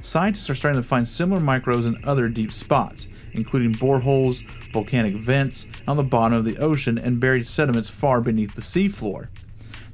[0.01, 5.65] Scientists are starting to find similar microbes in other deep spots, including boreholes, volcanic vents,
[5.87, 9.29] on the bottom of the ocean, and buried sediments far beneath the seafloor.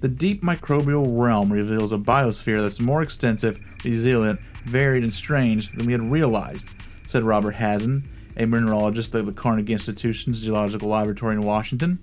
[0.01, 5.87] The deep microbial realm reveals a biosphere that's more extensive, resilient, varied, and strange than
[5.87, 6.69] we had realized,
[7.05, 11.99] said Robert Hazen, a mineralogist at the Carnegie Institution's Geological Laboratory in Washington,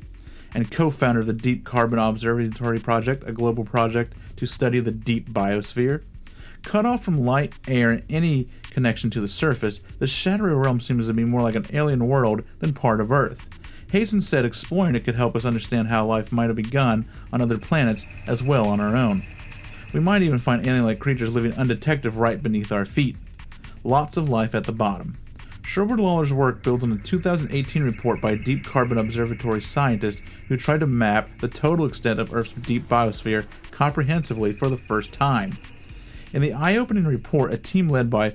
[0.52, 4.92] and co founder of the Deep Carbon Observatory Project, a global project to study the
[4.92, 6.02] deep biosphere.
[6.64, 11.06] Cut off from light, air, and any connection to the surface, the shadowy realm seems
[11.06, 13.48] to be more like an alien world than part of Earth.
[13.88, 17.58] Hazen said exploring it could help us understand how life might have begun on other
[17.58, 19.24] planets as well on our own.
[19.92, 23.16] We might even find alien like creatures living undetected right beneath our feet.
[23.84, 25.16] Lots of life at the bottom.
[25.62, 30.56] Sherwood Lollar's work builds on a 2018 report by a Deep Carbon Observatory scientist who
[30.56, 35.58] tried to map the total extent of Earth's deep biosphere comprehensively for the first time.
[36.32, 38.34] In the eye opening report, a team led by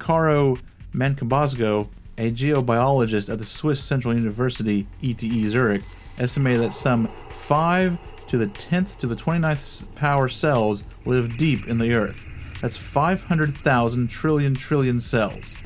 [0.00, 0.56] Cara
[0.92, 1.88] Magnabosco
[2.22, 5.20] a geobiologist at the Swiss Central University, ETH
[5.50, 5.82] Zurich,
[6.16, 7.98] estimated that some 5
[8.28, 12.28] to the 10th to the 29th power cells live deep in the Earth.
[12.60, 15.56] That's 500,000 trillion trillion cells.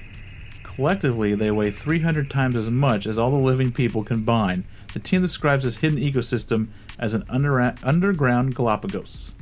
[0.62, 4.64] Collectively, they weigh 300 times as much as all the living people combined.
[4.94, 9.34] The team describes this hidden ecosystem as an under- underground Galapagos.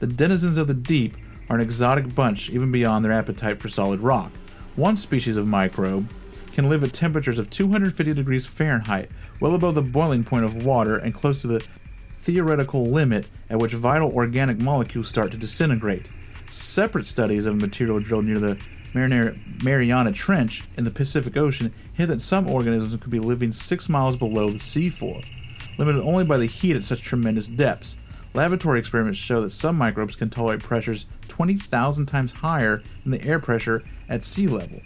[0.00, 1.16] The denizens of the deep
[1.48, 4.32] are an exotic bunch even beyond their appetite for solid rock.
[4.76, 6.10] One species of microbe,
[6.52, 10.96] can live at temperatures of 250 degrees Fahrenheit, well above the boiling point of water
[10.96, 11.64] and close to the
[12.18, 16.08] theoretical limit at which vital organic molecules start to disintegrate.
[16.50, 18.58] Separate studies of material drilled near the
[18.94, 24.16] Mariana Trench in the Pacific Ocean hint that some organisms could be living six miles
[24.16, 25.24] below the seafloor,
[25.78, 27.96] limited only by the heat at such tremendous depths.
[28.34, 33.38] Laboratory experiments show that some microbes can tolerate pressures 20,000 times higher than the air
[33.38, 34.80] pressure at sea level,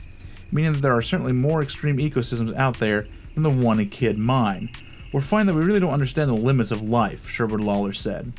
[0.51, 4.19] meaning that there are certainly more extreme ecosystems out there than the one in Kidd
[4.19, 4.71] Mine.
[5.13, 8.33] We're finding that we really don't understand the limits of life, Sherwood Lollar said.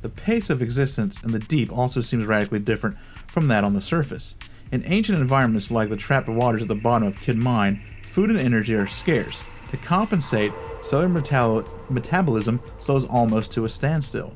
[0.00, 2.96] The pace of existence in the deep also seems radically different
[3.32, 4.36] from that on the surface.
[4.70, 8.38] In ancient environments like the trapped waters at the bottom of Kidd Mine, food and
[8.38, 9.42] energy are scarce.
[9.70, 14.34] To compensate, cellular metal- metabolism slows almost to a standstill.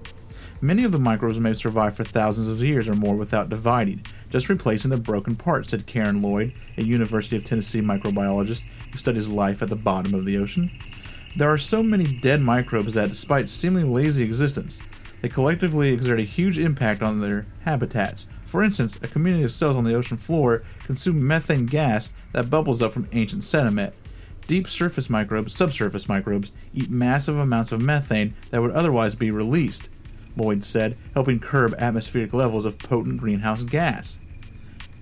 [0.64, 4.48] Many of the microbes may survive for thousands of years or more without dividing, just
[4.48, 9.60] replacing the broken parts, said Karen Lloyd, a University of Tennessee microbiologist who studies life
[9.60, 10.70] at the bottom of the ocean.
[11.34, 14.80] There are so many dead microbes that, despite seemingly lazy existence,
[15.20, 18.28] they collectively exert a huge impact on their habitats.
[18.46, 22.80] For instance, a community of cells on the ocean floor consume methane gas that bubbles
[22.80, 23.94] up from ancient sediment.
[24.46, 29.88] Deep surface microbes, subsurface microbes, eat massive amounts of methane that would otherwise be released,
[30.36, 34.18] Lloyd said, helping curb atmospheric levels of potent greenhouse gas.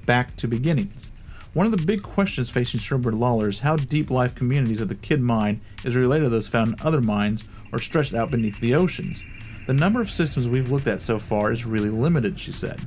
[0.07, 1.09] Back to beginnings.
[1.53, 4.95] One of the big questions facing Sherwood Lollar is how deep life communities at the
[4.95, 8.75] Kidd Mine is related to those found in other mines or stretched out beneath the
[8.75, 9.25] oceans.
[9.67, 12.87] The number of systems we've looked at so far is really limited, she said.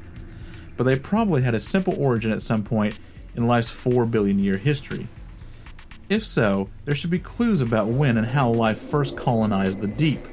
[0.78, 2.96] But they probably had a simple origin at some point
[3.36, 5.08] in life's 4 billion year history.
[6.10, 10.28] If so, there should be clues about when and how life first colonized the deep.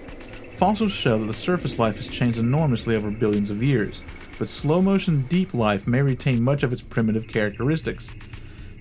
[0.60, 4.02] Fossils show that the surface life has changed enormously over billions of years,
[4.38, 8.12] but slow motion deep life may retain much of its primitive characteristics.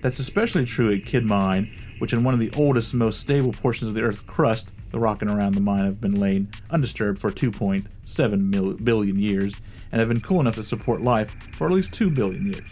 [0.02, 3.88] That's especially true at Kidd Mine, which in one of the oldest, most stable portions
[3.88, 7.32] of the Earth's crust, the rock and around the mine have been laid undisturbed for
[7.32, 9.56] 2.7 mil- billion years
[9.90, 12.70] and have been cool enough to support life for at least 2 billion years.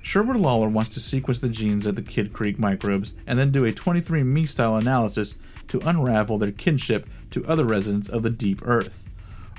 [0.00, 3.66] Sherwood Lollar wants to sequence the genes of the Kidd Creek microbes and then do
[3.66, 5.36] a 23andMe style analysis
[5.68, 9.06] to unravel their kinship to other residents of the deep earth.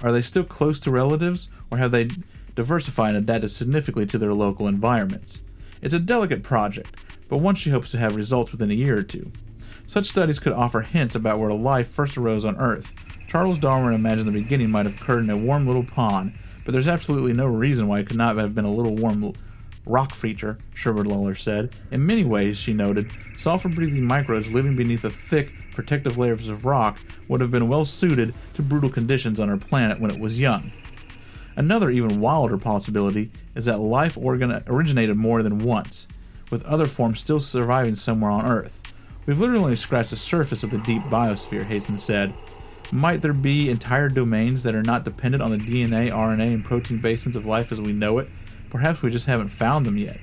[0.02, 2.10] Are they still close to relatives, or have they
[2.56, 5.42] diversified and adapted significantly to their local environments?
[5.82, 6.96] It's a delicate project,
[7.28, 9.32] but one she hopes to have results within a year or two.
[9.86, 12.94] Such studies could offer hints about where life first arose on Earth.
[13.28, 16.34] Charles Darwin imagined the beginning might have occurred in a warm little pond,
[16.64, 19.34] but there's absolutely no reason why it could not have been a little warm
[19.90, 21.72] rock feature, Sherwood Lollar said.
[21.92, 26.66] In many ways, she noted, sulfur breathing microbes living beneath the thick, protective layers of
[26.66, 30.40] rock would have been well suited to brutal conditions on our planet when it was
[30.40, 30.72] young.
[31.56, 36.08] Another, even wilder possibility is that life organ- originated more than once,
[36.50, 38.82] with other forms still surviving somewhere on Earth.
[39.26, 42.34] We've literally scratched the surface of the deep biosphere, Hazen said.
[42.92, 47.00] Might there be entire domains that are not dependent on the DNA, RNA, and protein
[47.00, 48.30] basins of life as we know it?
[48.70, 50.20] Perhaps we just haven't found them yet.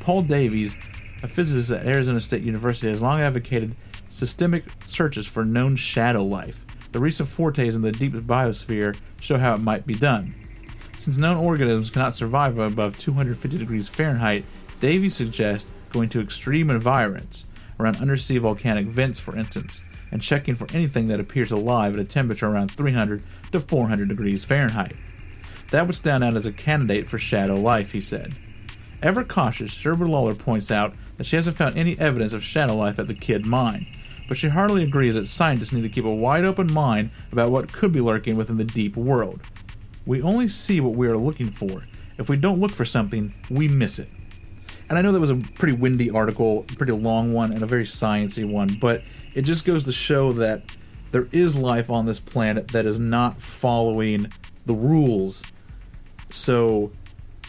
[0.00, 0.76] Paul Davies,
[1.22, 3.76] a physicist at Arizona State University, has long advocated
[4.08, 6.64] systemic searches for known shadow life.
[6.92, 10.34] The recent fortes in the deep biosphere show how it might be done.
[10.96, 14.44] Since known organisms cannot survive above 250 degrees Fahrenheit,
[14.80, 17.44] Davies suggests going to extreme environments,
[17.78, 22.04] around undersea volcanic vents, for instance, and checking for anything that appears alive at a
[22.04, 23.22] temperature around 300
[23.52, 24.96] to 400 degrees Fahrenheit.
[25.70, 28.36] That would stand out as a candidate for shadow life, he said.
[29.02, 32.98] Ever cautious, Sherwood Lollar points out that she hasn't found any evidence of shadow life
[32.98, 33.86] at the Kidd mine,
[34.28, 37.72] but she heartily agrees that scientists need to keep a wide open mind about what
[37.72, 39.40] could be lurking within the deep world.
[40.04, 41.84] We only see what we are looking for.
[42.16, 44.08] If we don't look for something, we miss it.
[44.88, 47.84] And I know that was a pretty windy article, pretty long one, and a very
[47.84, 49.02] sciencey one, but
[49.34, 50.62] it just goes to show that
[51.12, 54.32] there is life on this planet that is not following
[54.66, 55.42] the rules.
[56.30, 56.90] So,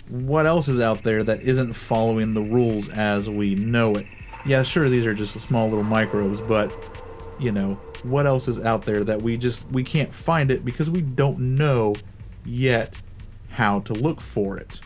[0.07, 4.07] what else is out there that isn't following the rules as we know it?
[4.45, 6.71] Yeah, sure, these are just small little microbes, but
[7.39, 10.89] you know, what else is out there that we just we can't find it because
[10.89, 11.95] we don't know
[12.45, 12.95] yet
[13.49, 14.79] how to look for it.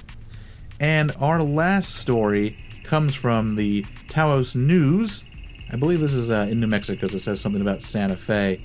[0.79, 5.23] And our last story comes from the Taos News.
[5.71, 8.63] I believe this is uh, in New Mexico because it says something about Santa Fe.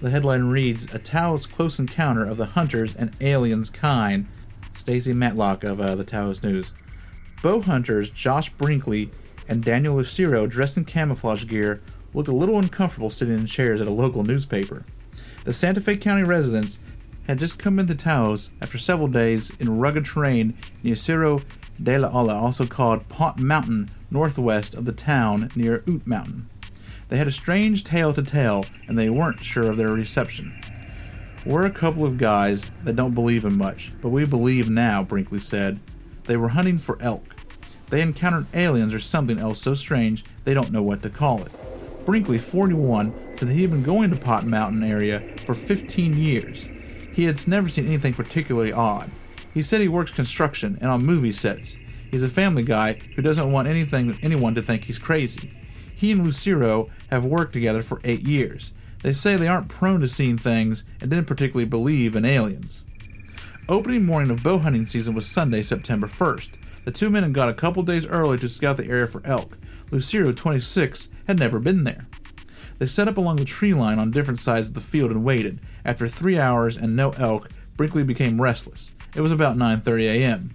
[0.00, 4.26] The headline reads A Taos Close Encounter of the Hunters and Aliens Kind.
[4.74, 6.72] Stacy Matlock of uh, the Taos News.
[7.42, 9.10] Bow hunters Josh Brinkley
[9.48, 11.82] and Daniel Lucero, dressed in camouflage gear,
[12.14, 14.84] looked a little uncomfortable sitting in chairs at a local newspaper.
[15.44, 16.78] The Santa Fe County residents
[17.26, 21.42] had just come into Taos after several days in rugged terrain near Cerro
[21.82, 26.48] de la Olla, also called Pot Mountain, northwest of the town near Ute Mountain.
[27.08, 30.54] They had a strange tale to tell, and they weren't sure of their reception.
[31.44, 35.40] We're a couple of guys that don't believe in much, but we believe now, Brinkley
[35.40, 35.80] said.
[36.26, 37.34] They were hunting for elk.
[37.90, 41.50] They encountered aliens or something else so strange they don't know what to call it.
[42.04, 46.68] Brinkley, 41, said that he had been going to Pot Mountain area for 15 years.
[47.12, 49.10] He had never seen anything particularly odd.
[49.52, 51.76] He said he works construction and on movie sets.
[52.08, 55.52] He's a family guy who doesn't want anything anyone to think he's crazy.
[55.94, 58.72] He and Lucero have worked together for eight years.
[59.02, 62.84] They say they aren't prone to seeing things and didn't particularly believe in aliens.
[63.68, 66.50] Opening morning of bow hunting season was Sunday, September 1st.
[66.84, 69.56] The two men had got a couple days early to scout the area for elk.
[69.90, 72.06] Lucero, 26, had never been there.
[72.78, 75.60] They set up along the tree line on different sides of the field and waited.
[75.84, 78.92] After three hours and no elk, Brinkley became restless.
[79.14, 80.54] It was about 9:30 a.m.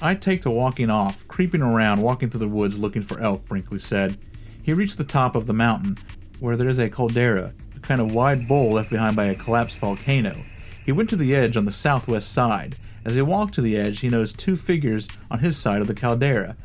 [0.00, 3.78] I take to walking off, creeping around, walking through the woods looking for elk, Brinkley
[3.78, 4.18] said.
[4.62, 5.98] He reached the top of the mountain,
[6.38, 7.54] where there is a caldera,
[7.86, 10.44] kind of wide bowl left behind by a collapsed volcano.
[10.84, 12.76] He went to the edge on the southwest side.
[13.04, 15.94] As he walked to the edge, he noticed two figures on his side of the
[15.94, 16.56] caldera.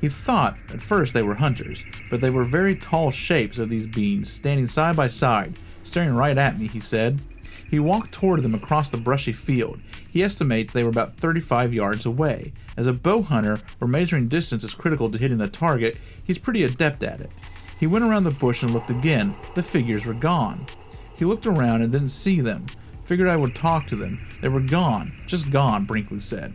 [0.00, 3.86] He thought at first they were hunters, but they were very tall shapes of these
[3.86, 7.20] beings, standing side by side, staring right at me, he said.
[7.68, 9.80] He walked toward them across the brushy field.
[10.08, 12.52] He estimates they were about 35 yards away.
[12.76, 16.64] As a bow hunter, where measuring distance is critical to hitting a target, he's pretty
[16.64, 17.30] adept at it.
[17.80, 19.34] He went around the bush and looked again.
[19.54, 20.66] The figures were gone.
[21.16, 22.66] He looked around and didn't see them.
[23.04, 24.20] Figured I would talk to them.
[24.42, 25.14] They were gone.
[25.26, 26.52] Just gone, Brinkley said.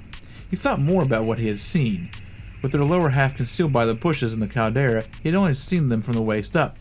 [0.52, 2.12] He thought more about what he had seen.
[2.62, 5.90] With their lower half concealed by the bushes in the caldera, he had only seen
[5.90, 6.78] them from the waist up.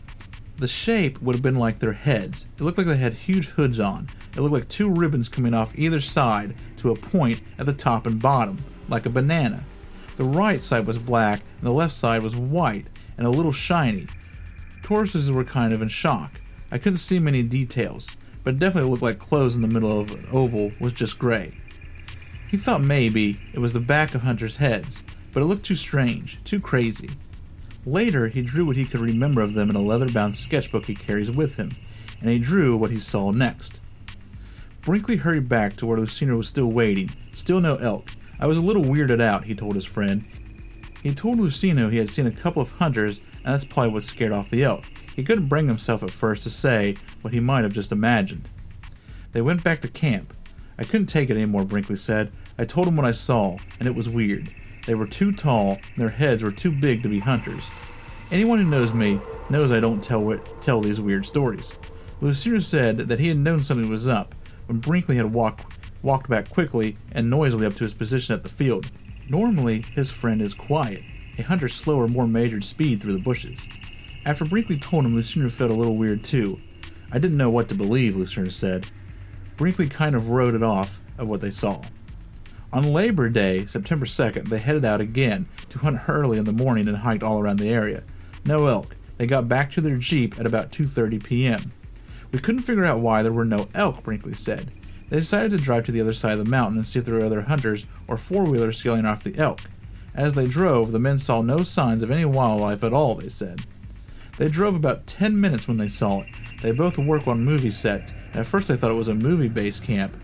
[0.59, 2.45] The shape would have been like their heads.
[2.59, 4.11] It looked like they had huge hoods on.
[4.35, 8.05] It looked like two ribbons coming off either side to a point at the top
[8.05, 9.65] and bottom, like a banana.
[10.17, 14.07] The right side was black, and the left side was white and a little shiny.
[14.85, 16.39] Tortoises were kind of in shock.
[16.71, 18.11] I couldn't see many details,
[18.43, 21.55] but it definitely looked like clothes in the middle of an oval was just gray.
[22.51, 25.01] He thought maybe it was the back of hunters' heads,
[25.33, 27.09] but it looked too strange, too crazy.
[27.83, 30.93] Later, he drew what he could remember of them in a leather bound sketchbook he
[30.93, 31.75] carries with him,
[32.21, 33.79] and he drew what he saw next.
[34.83, 37.11] Brinkley hurried back to where Lucina was still waiting.
[37.33, 38.11] Still no elk.
[38.39, 40.25] I was a little weirded out, he told his friend.
[41.01, 44.31] He told Lucino he had seen a couple of hunters, and that's probably what scared
[44.31, 44.83] off the elk.
[45.15, 48.49] He couldn't bring himself at first to say what he might have just imagined.
[49.31, 50.33] They went back to camp.
[50.77, 52.31] I couldn't take it anymore, Brinkley said.
[52.57, 54.51] I told him what I saw, and it was weird.
[54.87, 57.65] They were too tall, and their heads were too big to be hunters.
[58.31, 61.71] Anyone who knows me knows I don't tell tell these weird stories.
[62.21, 64.33] Lucina said that he had known something was up
[64.65, 65.65] when Brinkley had walked
[66.01, 68.89] walked back quickly and noisily up to his position at the field.
[69.29, 71.03] Normally, his friend is quiet,
[71.37, 73.67] a hunter's slower, more measured speed through the bushes.
[74.25, 76.59] After Brinkley told him, Lucina felt a little weird too.
[77.11, 78.87] I didn't know what to believe, Lucina said.
[79.57, 81.83] Brinkley kind of wrote it off of what they saw.
[82.73, 86.87] On Labor Day, September 2nd, they headed out again to hunt early in the morning
[86.87, 88.03] and hiked all around the area.
[88.43, 88.95] No elk.
[89.17, 91.71] They got back to their jeep at about 2:30 p.m.
[92.31, 94.71] We couldn't figure out why there were no elk, Brinkley said.
[95.09, 97.15] They decided to drive to the other side of the mountain and see if there
[97.15, 99.61] were other hunters or four-wheelers scaling off the elk.
[100.15, 103.65] As they drove, the men saw no signs of any wildlife at all, they said.
[104.37, 106.27] They drove about 10 minutes when they saw it.
[106.61, 109.49] They both work on movie sets, and at first they thought it was a movie
[109.49, 110.15] base camp,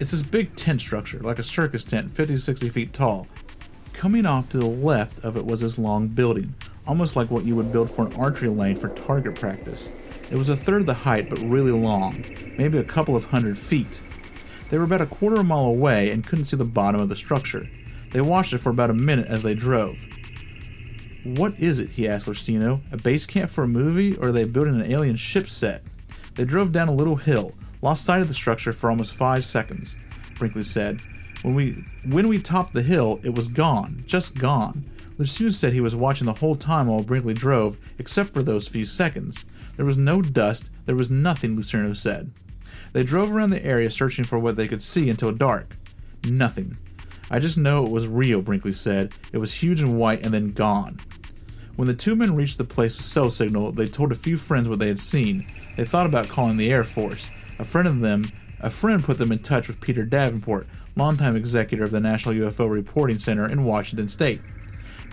[0.00, 3.26] it's this big tent structure, like a circus tent, 50 60 feet tall.
[3.92, 6.54] Coming off to the left of it was this long building,
[6.86, 9.88] almost like what you would build for an archery lane for target practice.
[10.30, 12.24] It was a third of the height, but really long,
[12.56, 14.00] maybe a couple of hundred feet.
[14.70, 17.68] They were about a quarter mile away and couldn't see the bottom of the structure.
[18.12, 19.98] They watched it for about a minute as they drove.
[21.24, 21.90] What is it?
[21.90, 22.80] he asked Lucino.
[22.92, 25.82] A base camp for a movie, or are they building an alien ship set?
[26.36, 29.96] They drove down a little hill, Lost sight of the structure for almost five seconds,
[30.38, 31.00] Brinkley said.
[31.42, 34.90] When we when we topped the hill, it was gone, just gone.
[35.16, 38.84] Lucina said he was watching the whole time while Brinkley drove, except for those few
[38.84, 39.44] seconds.
[39.76, 42.32] There was no dust, there was nothing, Lucino said.
[42.92, 45.76] They drove around the area searching for what they could see until dark.
[46.24, 46.78] Nothing.
[47.30, 49.12] I just know it was real, Brinkley said.
[49.32, 51.00] It was huge and white and then gone.
[51.76, 54.68] When the two men reached the place with cell signal, they told a few friends
[54.68, 55.46] what they had seen.
[55.76, 57.30] They thought about calling the Air Force.
[57.58, 60.66] A friend of them, a friend put them in touch with Peter Davenport,
[60.96, 64.40] longtime executive of the National UFO Reporting Center in Washington State.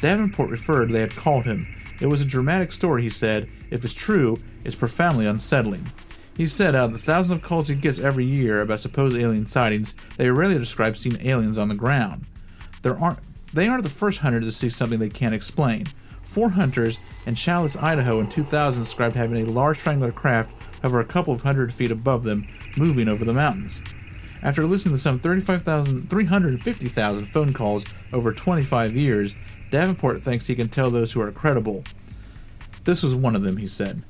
[0.02, 1.68] Davenport referred they had called him.
[2.02, 3.48] It was a dramatic story, he said.
[3.70, 5.92] If it's true, it's profoundly unsettling.
[6.36, 9.46] He said out of the thousands of calls he gets every year about supposed alien
[9.46, 12.26] sightings, they rarely describe seeing aliens on the ground.
[12.82, 13.20] There aren't
[13.54, 15.88] they aren't the first hunters to see something they can't explain.
[16.24, 21.06] Four hunters in Challis, Idaho in 2000 described having a large triangular craft hover a
[21.06, 23.80] couple of hundred feet above them, moving over the mountains.
[24.44, 29.36] After listening to some 350,000 phone calls over 25 years,
[29.72, 31.84] Davenport thinks he can tell those who are credible.
[32.84, 34.04] This was one of them, he said.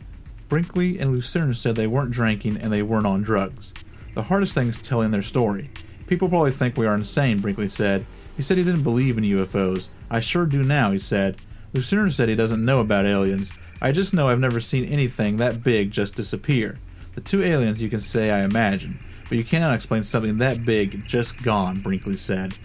[0.47, 3.73] Brinkley and Lucerne said they weren't drinking and they weren't on drugs.
[4.13, 5.71] The hardest thing is telling their story.
[6.07, 8.05] People probably think we are insane, Brinkley said.
[8.37, 9.89] He said he didn't believe in UFOs.
[10.09, 11.37] I sure do now, he said.
[11.73, 13.51] Luciner said he doesn't know about aliens.
[13.81, 16.79] I just know I've never seen anything that big just disappear.
[17.15, 21.05] The two aliens you can say I imagine, but you cannot explain something that big
[21.05, 22.55] just gone, Brinkley said.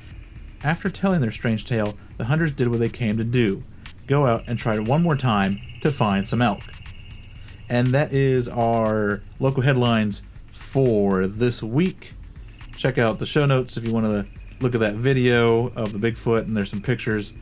[0.62, 3.64] After telling their strange tale, the hunters did what they came to do
[4.06, 6.60] go out and try it one more time to find some elk.
[7.70, 12.14] And that is our local headlines for this week.
[12.76, 14.26] Check out the show notes if you want to
[14.58, 17.32] look at that video of the Bigfoot, and there's some pictures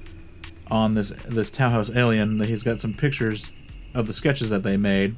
[0.71, 2.37] on this this townhouse alien.
[2.39, 3.51] that He's got some pictures
[3.95, 5.17] of the sketches that they made,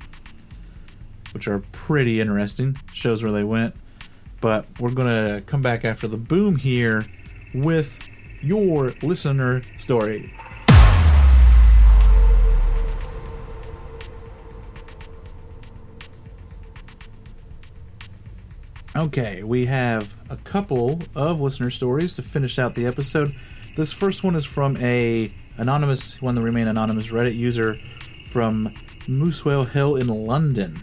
[1.33, 2.79] which are pretty interesting.
[2.93, 3.75] Shows where they went.
[4.41, 7.07] But we're gonna come back after the boom here
[7.53, 7.99] with
[8.41, 10.33] your listener story.
[18.97, 23.36] Okay, we have a couple of listener stories to finish out the episode.
[23.76, 27.78] This first one is from a anonymous, one that remain anonymous Reddit user
[28.26, 28.74] from
[29.07, 30.82] Muswell Hill in London.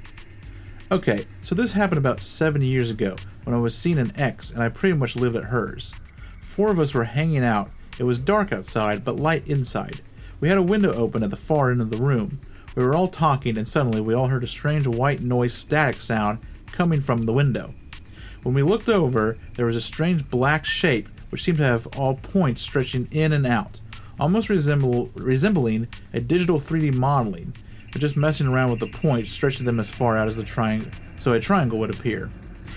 [0.90, 4.64] Okay, so this happened about seven years ago when I was seeing an ex and
[4.64, 5.94] I pretty much lived at hers.
[6.40, 7.72] Four of us were hanging out.
[8.00, 10.02] It was dark outside, but light inside.
[10.40, 12.40] We had a window open at the far end of the room.
[12.74, 16.40] We were all talking, and suddenly we all heard a strange white noise static sound
[16.72, 17.74] coming from the window.
[18.48, 22.16] When we looked over, there was a strange black shape which seemed to have all
[22.16, 23.82] points stretching in and out,
[24.22, 27.54] almost resemble, resembling a digital 3D modeling,
[27.92, 30.90] but just messing around with the points, stretching them as far out as the triangle,
[31.20, 32.32] so a triangle would appear.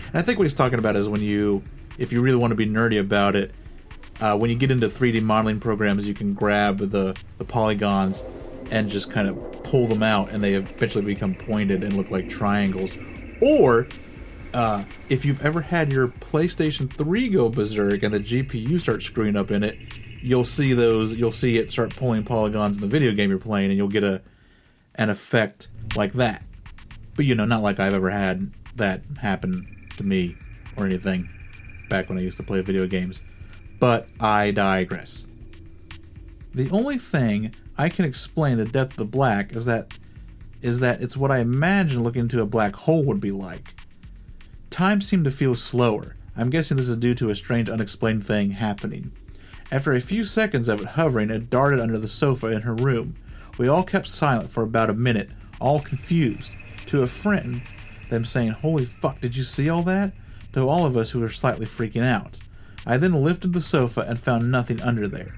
[0.08, 1.62] And I think what he's talking about is when you,
[1.98, 3.52] if you really want to be nerdy about it,
[4.20, 8.24] uh, when you get into 3D modeling programs, you can grab the, the polygons
[8.72, 12.28] and just kind of pull them out, and they eventually become pointed and look like
[12.28, 12.96] triangles.
[13.40, 13.86] Or
[14.52, 19.36] uh, if you've ever had your PlayStation 3 go berserk and the GPU starts screwing
[19.36, 19.78] up in it,
[20.22, 21.14] you'll see those.
[21.14, 24.04] You'll see it start pulling polygons in the video game you're playing, and you'll get
[24.04, 24.22] a
[24.96, 26.42] an effect like that.
[27.16, 30.36] But you know, not like I've ever had that happen to me
[30.76, 31.28] or anything
[31.88, 33.20] back when I used to play video games.
[33.78, 35.26] But I digress.
[36.54, 39.94] The only thing I can explain the depth of the black is that
[40.60, 43.74] is that it's what I imagine looking into a black hole would be like.
[44.70, 46.14] Time seemed to feel slower.
[46.36, 49.10] I'm guessing this is due to a strange unexplained thing happening.
[49.72, 53.16] After a few seconds of it hovering, it darted under the sofa in her room.
[53.58, 56.52] We all kept silent for about a minute, all confused.
[56.86, 57.62] To a friend,
[58.10, 60.12] them saying, Holy fuck, did you see all that?
[60.52, 62.38] To all of us who were slightly freaking out.
[62.86, 65.36] I then lifted the sofa and found nothing under there.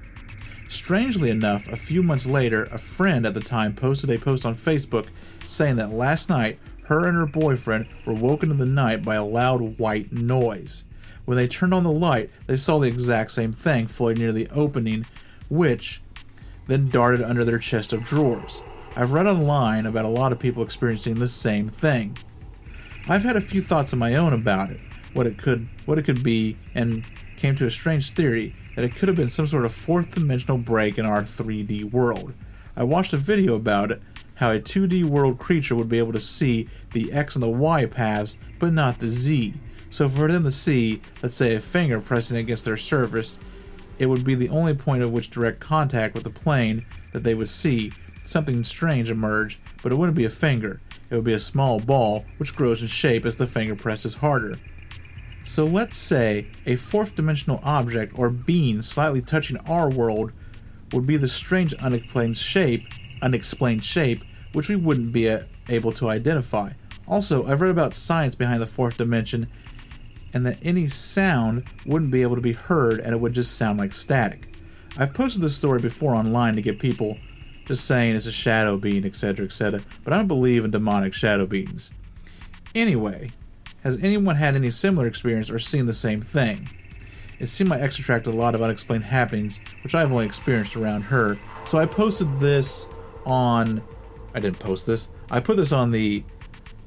[0.69, 4.55] Strangely enough, a few months later, a friend at the time posted a post on
[4.55, 5.07] Facebook
[5.45, 9.23] saying that last night her and her boyfriend were woken in the night by a
[9.23, 10.83] loud white noise.
[11.25, 14.49] When they turned on the light, they saw the exact same thing floating near the
[14.49, 15.05] opening,
[15.49, 16.01] which
[16.67, 18.61] then darted under their chest of drawers.
[18.95, 22.17] I've read online about a lot of people experiencing the same thing.
[23.07, 24.79] I've had a few thoughts of my own about it,
[25.13, 27.03] what it could what it could be, and
[27.37, 30.57] came to a strange theory that it could have been some sort of fourth dimensional
[30.57, 32.33] break in our 3D world.
[32.75, 34.01] I watched a video about it,
[34.35, 37.85] how a 2D world creature would be able to see the X and the Y
[37.85, 39.53] paths, but not the Z.
[39.89, 43.39] So for them to see, let's say, a finger pressing against their surface,
[43.99, 47.35] it would be the only point of which direct contact with the plane that they
[47.35, 47.93] would see
[48.25, 50.81] something strange emerge, but it wouldn't be a finger.
[51.09, 54.57] It would be a small ball which grows in shape as the finger presses harder.
[55.45, 60.31] So let's say a fourth dimensional object or being slightly touching our world
[60.91, 62.87] would be the strange unexplained shape,
[63.23, 66.73] unexplained shape, which we wouldn't be uh, able to identify.
[67.07, 69.47] Also, I've read about science behind the fourth dimension
[70.33, 73.79] and that any sound wouldn't be able to be heard and it would just sound
[73.79, 74.47] like static.
[74.97, 77.17] I've posted this story before online to get people
[77.65, 81.45] just saying it's a shadow being, etc., etc., but I don't believe in demonic shadow
[81.45, 81.91] beings.
[82.75, 83.31] Anyway,
[83.83, 86.69] has anyone had any similar experience or seen the same thing?
[87.39, 91.03] It seemed my ex attracted a lot of unexplained happenings, which I've only experienced around
[91.03, 92.87] her, so I posted this
[93.25, 93.83] on.
[94.33, 95.09] I didn't post this.
[95.29, 96.23] I put this on the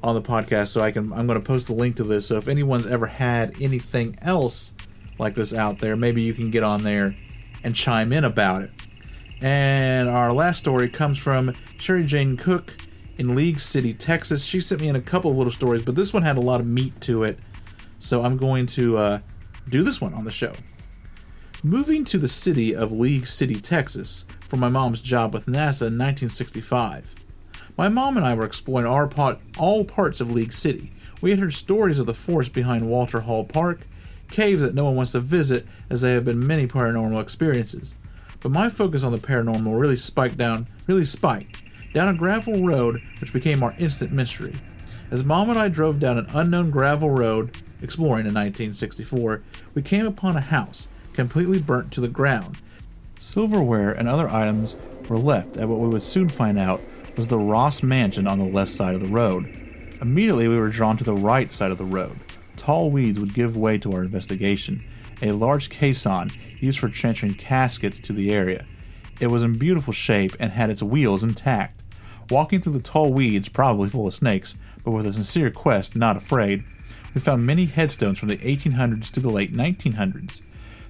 [0.03, 2.37] on the podcast so I can I'm going to post the link to this so
[2.37, 4.74] if anyone's ever had anything else
[5.18, 7.16] like this out there maybe you can get on there
[7.66, 8.70] and chime in about it.
[9.43, 12.74] And our last story comes from Sherry Jane Cook
[13.18, 14.45] in League City, Texas.
[14.45, 16.61] She sent me in a couple of little stories, but this one had a lot
[16.61, 17.41] of meat to it.
[17.99, 19.18] So I'm going to uh,
[19.68, 20.55] do this one on the show.
[21.64, 25.99] Moving to the city of League City, Texas, for my mom's job with NASA in
[25.99, 27.14] 1965.
[27.76, 30.92] My mom and I were exploring our pot, all parts of League City.
[31.20, 33.86] We had heard stories of the force behind Walter Hall Park,
[34.30, 37.94] caves that no one wants to visit, as there have been many paranormal experiences.
[38.40, 41.57] But my focus on the paranormal really spiked down, really spiked,
[41.92, 44.61] down a gravel road which became our instant mystery.
[45.11, 49.42] As Mom and I drove down an unknown gravel road, exploring in 1964,
[49.74, 52.59] we came upon a house completely burnt to the ground.
[53.19, 54.77] Silverware and other items
[55.09, 56.81] were left at what we would soon find out
[57.17, 59.47] was the Ross Mansion on the left side of the road.
[60.01, 62.21] Immediately, we were drawn to the right side of the road.
[62.57, 64.85] Tall weeds would give way to our investigation.
[65.23, 68.67] A large caisson used for transferring caskets to the area.
[69.19, 71.81] It was in beautiful shape and had its wheels intact.
[72.29, 76.17] Walking through the tall weeds, probably full of snakes, but with a sincere quest, not
[76.17, 76.64] afraid,
[77.14, 80.43] we found many headstones from the 1800s to the late 1900s.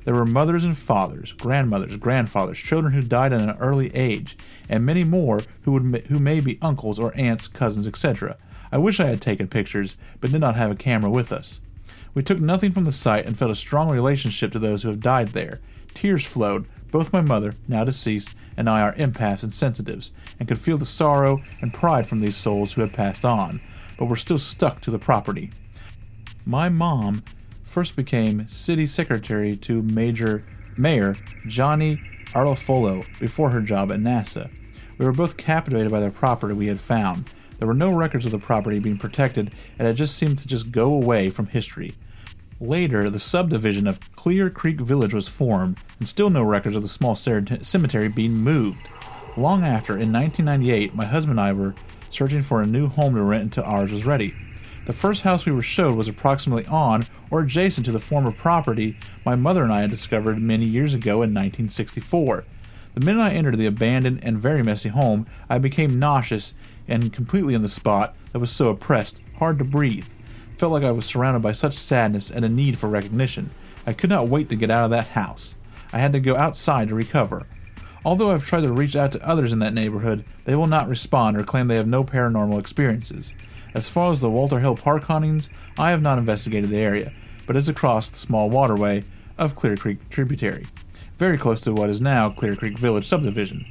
[0.06, 4.38] There were mothers and fathers, grandmothers, grandfathers, children who died at an early age,
[4.68, 8.36] and many more who would who may be uncles or aunts, cousins, etc.
[8.70, 11.58] I wish I had taken pictures, but did not have a camera with us.
[12.14, 15.00] We took nothing from the site and felt a strong relationship to those who have
[15.00, 15.60] died there.
[15.92, 16.66] Tears flowed.
[16.92, 20.86] Both my mother, now deceased, and I are empaths and sensitives, and could feel the
[20.86, 23.60] sorrow and pride from these souls who had passed on,
[23.98, 25.50] but were still stuck to the property.
[26.44, 27.24] My mom
[27.76, 30.42] first became city secretary to Major
[30.78, 31.14] Mayor
[31.46, 32.00] Johnny
[32.32, 34.48] Arlofolo before her job at NASA.
[34.96, 37.28] We were both captivated by the property we had found.
[37.58, 40.72] There were no records of the property being protected, and it just seemed to just
[40.72, 41.96] go away from history.
[42.62, 46.88] Later, the subdivision of Clear Creek Village was formed, and still no records of the
[46.88, 48.88] small cemetery being moved.
[49.36, 51.74] Long after, in 1998, my husband and I were
[52.08, 54.34] searching for a new home to rent until ours was ready.
[54.86, 58.96] The first house we were showed was approximately on or adjacent to the former property
[59.24, 62.44] my mother and I had discovered many years ago in 1964.
[62.94, 66.54] The minute I entered the abandoned and very messy home, I became nauseous
[66.86, 70.06] and completely in the spot that was so oppressed, hard to breathe.
[70.56, 73.50] Felt like I was surrounded by such sadness and a need for recognition.
[73.88, 75.56] I could not wait to get out of that house.
[75.92, 77.48] I had to go outside to recover.
[78.04, 81.36] Although I've tried to reach out to others in that neighborhood, they will not respond
[81.36, 83.34] or claim they have no paranormal experiences.
[83.76, 87.12] As far as the Walter Hill Park hauntings, I have not investigated the area,
[87.46, 89.04] but it's across the small waterway
[89.36, 90.66] of Clear Creek tributary,
[91.18, 93.66] very close to what is now Clear Creek Village subdivision.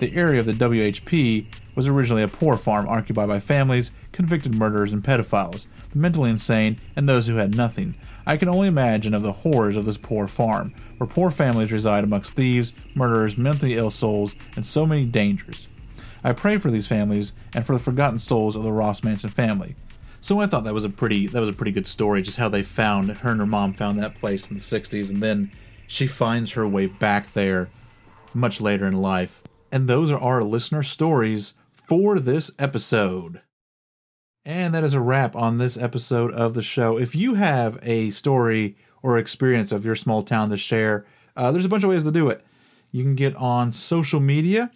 [0.00, 4.90] The area of the WHP was originally a poor farm occupied by families, convicted murderers,
[4.90, 7.94] and pedophiles, the mentally insane, and those who had nothing.
[8.24, 12.04] I can only imagine of the horrors of this poor farm, where poor families reside
[12.04, 15.68] amongst thieves, murderers, mentally ill souls, and so many dangers.
[16.24, 19.74] I pray for these families and for the forgotten souls of the Ross Manson family.
[20.20, 22.48] So I thought that was a pretty that was a pretty good story, just how
[22.48, 25.50] they found her and her mom found that place in the '60s, and then
[25.86, 27.70] she finds her way back there
[28.32, 29.42] much later in life.
[29.72, 31.54] And those are our listener stories
[31.88, 33.40] for this episode.
[34.44, 36.98] And that is a wrap on this episode of the show.
[36.98, 41.04] If you have a story or experience of your small town to share,
[41.36, 42.44] uh, there's a bunch of ways to do it.
[42.90, 44.70] You can get on social media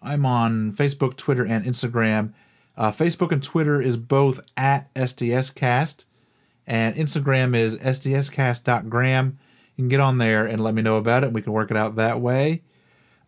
[0.00, 2.32] I'm on Facebook, Twitter, and Instagram.
[2.76, 6.04] Uh, Facebook and Twitter is both at STScast,
[6.66, 9.38] and Instagram is stscast.gram.
[9.76, 11.32] You can get on there and let me know about it.
[11.32, 12.62] We can work it out that way.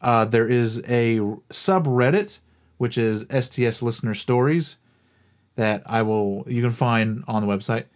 [0.01, 1.19] Uh, there is a
[1.51, 2.39] subreddit,
[2.79, 4.79] which is STS Listener Stories,
[5.57, 7.87] that I will you can find on the website,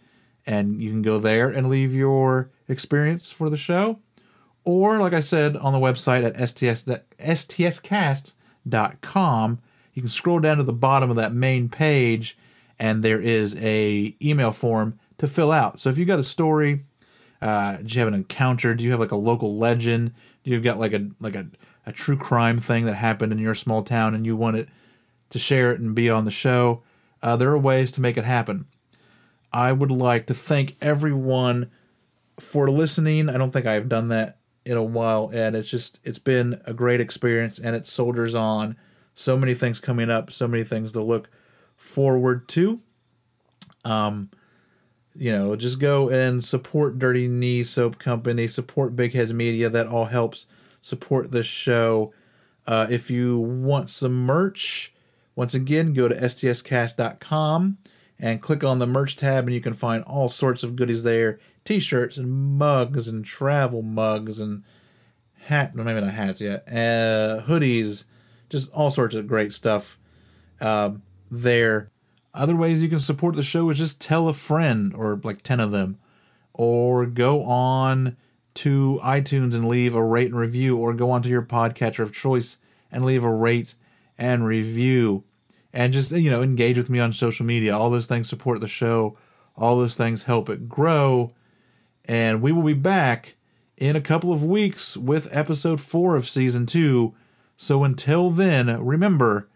[0.45, 3.99] and you can go there and leave your experience for the show,
[4.63, 8.33] or like I said on the website at STS STScast
[9.01, 9.59] com.
[9.93, 12.37] You can scroll down to the bottom of that main page,
[12.77, 15.79] and there is a email form to fill out.
[15.79, 16.85] So if you've got a story,
[17.41, 18.75] uh, do you have an encounter?
[18.75, 20.13] Do you have like a local legend?
[20.43, 21.47] Do you have got like a like a,
[21.85, 24.69] a true crime thing that happened in your small town, and you want it
[25.29, 26.83] to share it and be on the show?
[27.23, 28.65] Uh, there are ways to make it happen.
[29.53, 31.71] I would like to thank everyone
[32.39, 33.29] for listening.
[33.29, 36.73] I don't think I've done that in a while, and it's just it's been a
[36.73, 38.75] great experience, and it soldiers on.
[39.13, 41.29] So many things coming up, so many things to look
[41.77, 42.81] forward to.
[43.85, 44.29] Um,
[45.15, 49.69] you know, just go and support Dirty Knee Soap Company, support Big Heads Media.
[49.69, 50.47] That all helps
[50.81, 52.11] support this show.
[52.67, 54.93] Uh, if you want some merch,
[55.35, 57.77] once again, go to stscast.com
[58.17, 61.39] and click on the merch tab, and you can find all sorts of goodies there
[61.65, 64.63] t-shirts and mugs and travel mugs and
[65.47, 68.05] hat, maybe not hats yet, uh, hoodies,
[68.49, 69.97] just all sorts of great stuff
[70.61, 70.91] uh,
[71.29, 71.91] there.
[72.33, 75.59] Other ways you can support the show is just tell a friend or like 10
[75.59, 75.97] of them,
[76.53, 78.15] or go on
[78.55, 82.57] to iTunes and leave a rate and review, or go onto your podcatcher of choice
[82.91, 83.75] and leave a rate
[84.17, 85.23] and review.
[85.73, 87.77] and just you know engage with me on social media.
[87.77, 89.17] All those things support the show.
[89.57, 91.33] All those things help it grow.
[92.07, 93.35] And we will be back
[93.77, 97.13] in a couple of weeks with episode four of season two.
[97.57, 99.49] So until then, remember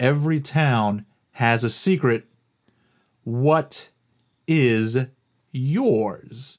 [0.00, 2.26] every town has a secret.
[3.24, 3.90] What
[4.46, 4.98] is
[5.52, 6.58] yours?